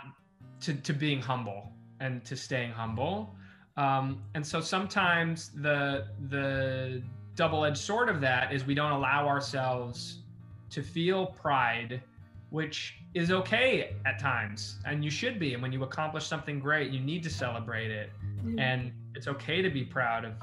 to, 0.63 0.73
to 0.73 0.93
being 0.93 1.21
humble 1.21 1.71
and 1.99 2.23
to 2.26 2.36
staying 2.36 2.71
humble. 2.71 3.34
Um, 3.78 4.21
and 4.36 4.45
so 4.45 4.62
sometimes 4.62 5.49
the 5.56 6.08
the 6.30 7.02
double-edged 7.36 7.78
sword 7.78 8.10
of 8.10 8.21
that 8.21 8.54
is 8.54 8.65
we 8.65 8.76
don't 8.76 8.91
allow 8.91 9.28
ourselves 9.28 10.19
to 10.69 10.84
feel 10.84 11.26
pride, 11.26 12.02
which 12.52 12.95
is 13.15 13.32
okay 13.32 13.95
at 14.06 14.19
times, 14.19 14.78
and 14.86 15.04
you 15.04 15.10
should 15.10 15.39
be. 15.39 15.54
And 15.54 15.62
when 15.63 15.71
you 15.71 15.84
accomplish 15.84 16.26
something 16.28 16.60
great, 16.60 16.91
you 16.91 16.99
need 16.99 17.23
to 17.23 17.30
celebrate 17.30 17.89
it, 17.89 18.10
mm-hmm. 18.38 18.60
and 18.60 18.91
it's 19.15 19.28
okay 19.28 19.62
to 19.62 19.69
be 19.69 19.84
proud 19.84 20.26
of 20.26 20.34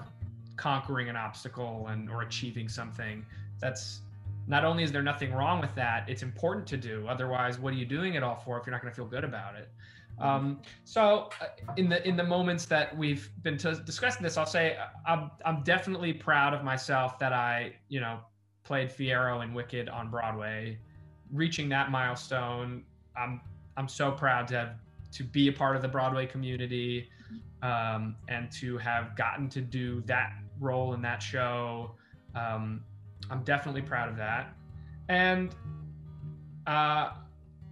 conquering 0.56 1.08
an 1.08 1.16
obstacle 1.16 1.86
and 1.88 2.10
or 2.10 2.22
achieving 2.22 2.68
something. 2.68 3.24
That's 3.60 4.00
not 4.46 4.64
only 4.64 4.82
is 4.82 4.90
there 4.90 5.02
nothing 5.02 5.32
wrong 5.32 5.60
with 5.60 5.74
that, 5.76 6.08
it's 6.08 6.22
important 6.22 6.66
to 6.68 6.76
do. 6.76 7.06
Otherwise, 7.08 7.58
what 7.60 7.72
are 7.72 7.76
you 7.76 7.86
doing 7.86 8.14
it 8.14 8.22
all 8.22 8.36
for 8.44 8.58
if 8.58 8.66
you're 8.66 8.72
not 8.72 8.82
going 8.82 8.92
to 8.92 8.96
feel 8.96 9.06
good 9.06 9.24
about 9.24 9.54
it? 9.54 9.68
Um, 10.20 10.60
so, 10.84 11.30
uh, 11.40 11.46
in 11.76 11.88
the 11.88 12.06
in 12.06 12.16
the 12.16 12.24
moments 12.24 12.66
that 12.66 12.96
we've 12.96 13.30
been 13.42 13.56
t- 13.56 13.72
discussing 13.84 14.22
this, 14.22 14.36
I'll 14.36 14.46
say 14.46 14.76
uh, 14.76 14.86
I'm 15.06 15.30
I'm 15.44 15.62
definitely 15.62 16.12
proud 16.12 16.52
of 16.52 16.62
myself 16.62 17.18
that 17.18 17.32
I 17.32 17.74
you 17.88 18.00
know 18.00 18.20
played 18.64 18.90
Fiyero 18.90 19.42
in 19.42 19.54
Wicked 19.54 19.88
on 19.88 20.10
Broadway, 20.10 20.78
reaching 21.32 21.68
that 21.70 21.90
milestone. 21.90 22.84
I'm 23.16 23.40
I'm 23.76 23.88
so 23.88 24.10
proud 24.10 24.46
to 24.48 24.58
have 24.58 24.74
to 25.12 25.24
be 25.24 25.48
a 25.48 25.52
part 25.52 25.74
of 25.74 25.82
the 25.82 25.88
Broadway 25.88 26.26
community, 26.26 27.08
um, 27.62 28.16
and 28.28 28.50
to 28.52 28.76
have 28.78 29.16
gotten 29.16 29.48
to 29.50 29.60
do 29.60 30.02
that 30.02 30.32
role 30.60 30.92
in 30.92 31.02
that 31.02 31.22
show. 31.22 31.92
Um, 32.34 32.84
I'm 33.30 33.42
definitely 33.42 33.82
proud 33.82 34.08
of 34.08 34.16
that. 34.16 34.54
And 35.08 35.54
uh, 36.66 37.10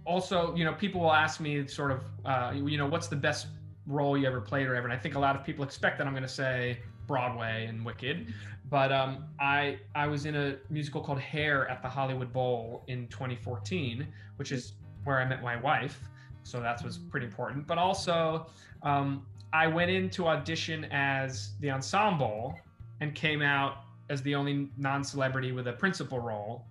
also, 0.05 0.55
you 0.55 0.65
know, 0.65 0.73
people 0.73 1.01
will 1.01 1.13
ask 1.13 1.39
me 1.39 1.67
sort 1.67 1.91
of, 1.91 2.03
uh, 2.25 2.51
you 2.55 2.77
know, 2.77 2.87
what's 2.87 3.07
the 3.07 3.15
best 3.15 3.47
role 3.85 4.17
you 4.17 4.27
ever 4.27 4.41
played 4.41 4.67
or 4.67 4.75
ever? 4.75 4.87
And 4.87 4.93
I 4.93 4.97
think 4.97 5.15
a 5.15 5.19
lot 5.19 5.35
of 5.35 5.43
people 5.43 5.63
expect 5.63 5.97
that 5.97 6.07
I'm 6.07 6.13
going 6.13 6.23
to 6.23 6.29
say 6.29 6.79
Broadway 7.07 7.65
and 7.67 7.85
Wicked. 7.85 8.33
But 8.69 8.91
um, 8.91 9.25
I 9.39 9.79
I 9.95 10.07
was 10.07 10.25
in 10.25 10.35
a 10.35 10.57
musical 10.69 11.01
called 11.01 11.19
Hair 11.19 11.67
at 11.67 11.81
the 11.81 11.89
Hollywood 11.89 12.31
Bowl 12.31 12.83
in 12.87 13.07
2014, 13.07 14.07
which 14.35 14.51
is 14.51 14.73
where 15.03 15.19
I 15.19 15.25
met 15.25 15.41
my 15.41 15.55
wife. 15.55 15.99
So 16.43 16.59
that 16.59 16.83
was 16.83 16.97
pretty 16.97 17.25
important. 17.25 17.65
But 17.67 17.77
also, 17.77 18.47
um, 18.83 19.25
I 19.53 19.67
went 19.67 19.89
in 19.89 20.09
to 20.11 20.27
audition 20.27 20.85
as 20.91 21.53
the 21.59 21.71
ensemble 21.71 22.59
and 23.01 23.15
came 23.15 23.41
out 23.41 23.83
as 24.09 24.21
the 24.21 24.35
only 24.35 24.69
non-celebrity 24.77 25.51
with 25.51 25.67
a 25.67 25.73
principal 25.73 26.19
role. 26.19 26.65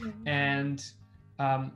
Mm-hmm. 0.00 0.28
And 0.28 0.84
um, 1.38 1.72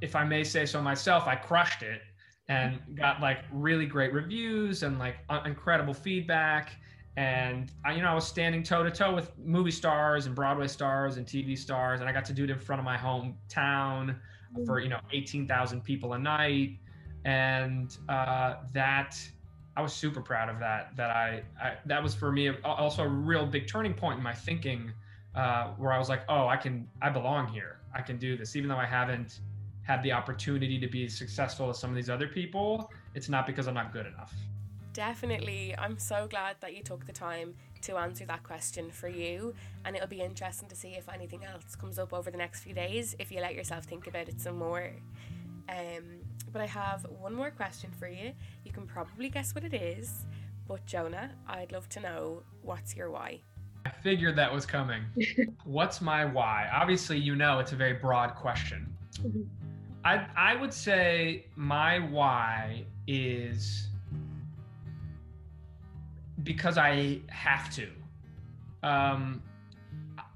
if 0.00 0.14
I 0.16 0.24
may 0.24 0.44
say 0.44 0.66
so 0.66 0.80
myself, 0.80 1.26
I 1.26 1.36
crushed 1.36 1.82
it 1.82 2.02
and 2.48 2.78
got 2.94 3.20
like 3.20 3.38
really 3.52 3.86
great 3.86 4.12
reviews 4.12 4.82
and 4.82 4.98
like 4.98 5.16
incredible 5.44 5.94
feedback. 5.94 6.76
And 7.16 7.70
I, 7.84 7.94
you 7.94 8.02
know, 8.02 8.08
I 8.08 8.14
was 8.14 8.26
standing 8.26 8.62
toe 8.62 8.84
to 8.84 8.90
toe 8.90 9.14
with 9.14 9.36
movie 9.38 9.72
stars 9.72 10.26
and 10.26 10.34
Broadway 10.34 10.68
stars 10.68 11.16
and 11.16 11.26
TV 11.26 11.58
stars, 11.58 12.00
and 12.00 12.08
I 12.08 12.12
got 12.12 12.24
to 12.26 12.32
do 12.32 12.44
it 12.44 12.50
in 12.50 12.58
front 12.58 12.78
of 12.78 12.84
my 12.84 12.96
hometown 12.96 14.16
for 14.64 14.76
mm-hmm. 14.76 14.84
you 14.84 14.88
know 14.88 15.00
18,000 15.12 15.82
people 15.82 16.12
a 16.12 16.18
night, 16.18 16.78
and 17.24 17.96
uh, 18.08 18.56
that 18.72 19.18
I 19.76 19.82
was 19.82 19.92
super 19.92 20.20
proud 20.20 20.48
of 20.48 20.60
that. 20.60 20.96
That 20.96 21.10
I, 21.10 21.42
I 21.60 21.74
that 21.86 22.02
was 22.02 22.14
for 22.14 22.30
me 22.30 22.50
also 22.64 23.02
a 23.02 23.08
real 23.08 23.46
big 23.46 23.66
turning 23.66 23.94
point 23.94 24.18
in 24.18 24.22
my 24.22 24.34
thinking, 24.34 24.92
uh, 25.34 25.68
where 25.76 25.92
I 25.92 25.98
was 25.98 26.08
like, 26.08 26.22
oh, 26.28 26.46
I 26.46 26.56
can, 26.56 26.88
I 27.02 27.10
belong 27.10 27.48
here. 27.48 27.80
I 27.94 28.00
can 28.00 28.18
do 28.18 28.36
this, 28.36 28.54
even 28.54 28.68
though 28.68 28.76
I 28.76 28.86
haven't 28.86 29.40
had 29.88 30.02
the 30.02 30.12
opportunity 30.12 30.78
to 30.78 30.86
be 30.86 31.06
as 31.06 31.14
successful 31.14 31.70
as 31.70 31.78
some 31.78 31.88
of 31.88 31.96
these 31.96 32.10
other 32.10 32.28
people. 32.28 32.92
It's 33.14 33.30
not 33.30 33.46
because 33.46 33.66
I'm 33.66 33.74
not 33.74 33.90
good 33.90 34.06
enough. 34.06 34.34
Definitely. 34.92 35.74
I'm 35.78 35.98
so 35.98 36.26
glad 36.28 36.56
that 36.60 36.76
you 36.76 36.82
took 36.82 37.06
the 37.06 37.12
time 37.12 37.54
to 37.82 37.96
answer 37.96 38.26
that 38.26 38.42
question 38.42 38.90
for 38.90 39.08
you. 39.08 39.54
And 39.86 39.96
it'll 39.96 40.08
be 40.08 40.20
interesting 40.20 40.68
to 40.68 40.76
see 40.76 40.90
if 40.90 41.08
anything 41.08 41.42
else 41.44 41.74
comes 41.74 41.98
up 41.98 42.12
over 42.12 42.30
the 42.30 42.36
next 42.36 42.60
few 42.60 42.74
days 42.74 43.16
if 43.18 43.32
you 43.32 43.40
let 43.40 43.54
yourself 43.54 43.84
think 43.84 44.06
about 44.06 44.28
it 44.28 44.40
some 44.40 44.58
more. 44.58 44.90
Um, 45.70 46.20
but 46.52 46.60
I 46.60 46.66
have 46.66 47.06
one 47.18 47.34
more 47.34 47.50
question 47.50 47.90
for 47.98 48.08
you. 48.08 48.32
You 48.64 48.72
can 48.72 48.86
probably 48.86 49.30
guess 49.30 49.54
what 49.54 49.64
it 49.64 49.72
is, 49.72 50.26
but 50.66 50.84
Jonah, 50.84 51.30
I'd 51.46 51.72
love 51.72 51.88
to 51.90 52.00
know 52.00 52.42
what's 52.60 52.94
your 52.94 53.10
why? 53.10 53.40
I 53.86 53.90
figured 53.90 54.36
that 54.36 54.52
was 54.52 54.66
coming. 54.66 55.02
what's 55.64 56.02
my 56.02 56.26
why? 56.26 56.68
Obviously, 56.74 57.18
you 57.18 57.36
know 57.36 57.58
it's 57.58 57.72
a 57.72 57.76
very 57.76 57.94
broad 57.94 58.34
question. 58.34 58.94
Mm-hmm. 59.22 59.42
I 60.08 60.26
I 60.36 60.56
would 60.56 60.72
say 60.72 61.44
my 61.54 61.98
why 61.98 62.84
is 63.06 63.88
because 66.42 66.78
I 66.78 67.20
have 67.28 67.70
to. 67.74 67.88
Um, 68.82 69.42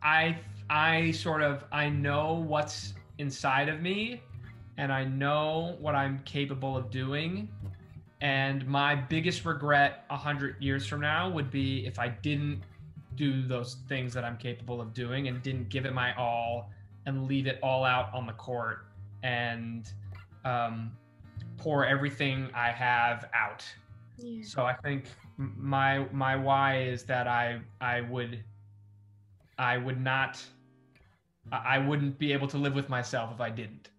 I 0.03 0.39
I 0.69 1.13
sort 1.13 1.41
of 1.41 1.65
I 1.73 1.89
know 1.89 2.35
what's 2.35 2.93
inside 3.17 3.71
of 3.71 3.81
me 3.81 4.21
and 4.77 4.93
I 4.93 5.05
know 5.05 5.77
what 5.81 5.95
I'm 5.95 6.19
capable 6.25 6.77
of 6.77 6.91
doing. 6.91 7.49
And 8.21 8.67
my 8.67 8.95
biggest 8.95 9.47
regret 9.47 10.05
a 10.11 10.19
hundred 10.19 10.63
years 10.63 10.87
from 10.87 11.01
now 11.01 11.31
would 11.31 11.51
be 11.51 11.87
if 11.87 11.99
I 11.99 12.09
didn't 12.09 12.61
do 13.17 13.47
those 13.47 13.77
things 13.89 14.13
that 14.13 14.23
I'm 14.23 14.37
capable 14.37 14.83
of 14.83 14.93
doing 14.93 15.29
and 15.29 15.43
didn't 15.43 15.71
give 15.71 15.87
it 15.87 15.95
my 15.95 16.15
all 16.17 16.71
and 17.07 17.27
leave 17.27 17.47
it 17.47 17.59
all 17.63 17.85
out 17.85 18.13
on 18.13 18.27
the 18.27 18.35
court 18.35 18.87
and 19.23 19.93
um, 20.45 20.93
pour 21.59 21.87
everything 21.87 22.51
I 22.55 22.71
have 22.71 23.29
out. 23.35 23.65
Yeah. 24.19 24.43
So 24.45 24.63
I 24.63 24.75
think 24.75 25.05
my 25.37 26.07
my 26.13 26.37
why 26.37 26.83
is 26.83 27.05
that 27.05 27.27
I 27.27 27.61
I 27.81 28.03
would 28.03 28.43
I 29.59 29.79
would 29.79 30.01
not 30.01 30.43
I 31.51 31.79
wouldn't 31.79 32.19
be 32.19 32.33
able 32.33 32.49
to 32.49 32.59
live 32.59 32.75
with 32.75 32.89
myself 32.89 33.31
if 33.33 33.41
I 33.41 33.51
didn't. 33.51 33.91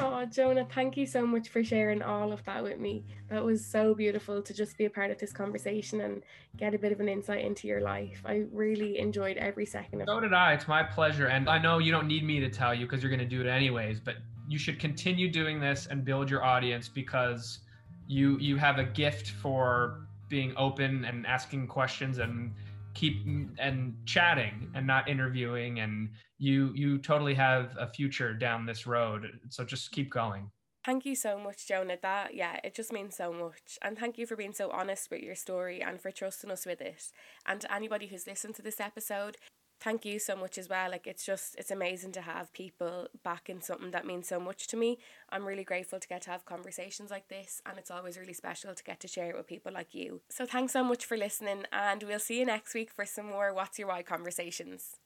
Oh, 0.00 0.24
Jonah, 0.24 0.66
thank 0.74 0.96
you 0.96 1.06
so 1.06 1.24
much 1.24 1.48
for 1.48 1.62
sharing 1.62 2.02
all 2.02 2.32
of 2.32 2.44
that 2.44 2.62
with 2.64 2.80
me. 2.80 3.04
That 3.30 3.44
was 3.44 3.64
so 3.64 3.94
beautiful 3.94 4.42
to 4.42 4.52
just 4.52 4.76
be 4.76 4.86
a 4.86 4.90
part 4.90 5.12
of 5.12 5.18
this 5.18 5.32
conversation 5.32 6.00
and 6.00 6.22
get 6.56 6.74
a 6.74 6.78
bit 6.78 6.90
of 6.90 6.98
an 6.98 7.08
insight 7.08 7.44
into 7.44 7.68
your 7.68 7.80
life. 7.80 8.20
I 8.24 8.44
really 8.52 8.98
enjoyed 8.98 9.36
every 9.36 9.66
second 9.66 10.00
of 10.00 10.08
it. 10.08 10.10
So 10.10 10.18
did 10.18 10.32
I. 10.32 10.54
It's 10.54 10.66
my 10.66 10.82
pleasure. 10.82 11.28
And 11.28 11.48
I 11.48 11.58
know 11.58 11.78
you 11.78 11.92
don't 11.92 12.08
need 12.08 12.24
me 12.24 12.40
to 12.40 12.48
tell 12.48 12.74
you 12.74 12.86
because 12.86 13.02
you're 13.02 13.10
going 13.10 13.20
to 13.20 13.24
do 13.24 13.40
it 13.40 13.46
anyways, 13.46 14.00
but 14.00 14.16
you 14.48 14.58
should 14.58 14.78
continue 14.78 15.30
doing 15.30 15.60
this 15.60 15.86
and 15.90 16.04
build 16.04 16.30
your 16.30 16.44
audience 16.44 16.88
because 16.88 17.60
you 18.06 18.38
you 18.38 18.56
have 18.56 18.78
a 18.78 18.84
gift 18.84 19.30
for 19.30 20.06
being 20.28 20.52
open 20.56 21.04
and 21.04 21.26
asking 21.26 21.66
questions 21.66 22.18
and 22.18 22.52
keep 22.94 23.26
and 23.58 23.94
chatting 24.06 24.70
and 24.74 24.86
not 24.86 25.08
interviewing. 25.08 25.80
And 25.80 26.10
you 26.38 26.72
you 26.74 26.98
totally 26.98 27.34
have 27.34 27.76
a 27.78 27.86
future 27.86 28.34
down 28.34 28.66
this 28.66 28.86
road. 28.86 29.40
So 29.50 29.64
just 29.64 29.92
keep 29.92 30.10
going. 30.10 30.50
Thank 30.84 31.06
you 31.06 31.14
so 31.14 31.38
much 31.38 31.66
jonah. 31.66 31.96
That 32.02 32.34
yeah 32.34 32.58
it 32.62 32.74
just 32.74 32.92
means 32.92 33.16
so 33.16 33.32
much. 33.32 33.78
And 33.82 33.98
thank 33.98 34.18
you 34.18 34.26
for 34.26 34.36
being 34.36 34.52
so 34.52 34.70
honest 34.70 35.10
with 35.10 35.22
your 35.22 35.34
story 35.34 35.82
and 35.82 36.00
for 36.00 36.10
trusting 36.10 36.50
us 36.50 36.66
with 36.66 36.80
it 36.80 37.10
and 37.46 37.60
to 37.62 37.72
anybody 37.72 38.06
who's 38.06 38.26
listened 38.26 38.54
to 38.56 38.62
this 38.62 38.80
episode 38.80 39.38
thank 39.84 40.06
you 40.06 40.18
so 40.18 40.34
much 40.34 40.56
as 40.56 40.68
well. 40.68 40.90
Like 40.90 41.06
it's 41.06 41.24
just 41.24 41.54
it's 41.56 41.70
amazing 41.70 42.12
to 42.12 42.22
have 42.22 42.52
people 42.52 43.06
back 43.22 43.50
in 43.50 43.60
something 43.60 43.90
that 43.90 44.06
means 44.06 44.26
so 44.26 44.40
much 44.40 44.66
to 44.68 44.76
me. 44.76 44.98
I'm 45.28 45.44
really 45.46 45.62
grateful 45.62 46.00
to 46.00 46.08
get 46.08 46.22
to 46.22 46.30
have 46.30 46.46
conversations 46.46 47.10
like 47.10 47.28
this 47.28 47.60
and 47.66 47.78
it's 47.78 47.90
always 47.90 48.16
really 48.16 48.32
special 48.32 48.74
to 48.74 48.82
get 48.82 48.98
to 49.00 49.08
share 49.08 49.28
it 49.30 49.36
with 49.36 49.46
people 49.46 49.72
like 49.72 49.94
you. 49.94 50.22
So 50.30 50.46
thanks 50.46 50.72
so 50.72 50.82
much 50.82 51.04
for 51.04 51.18
listening 51.18 51.64
and 51.70 52.02
we'll 52.02 52.18
see 52.18 52.38
you 52.38 52.46
next 52.46 52.72
week 52.74 52.90
for 52.90 53.04
some 53.04 53.26
more 53.26 53.52
What's 53.52 53.78
Your 53.78 53.88
Why 53.88 54.02
conversations. 54.02 54.96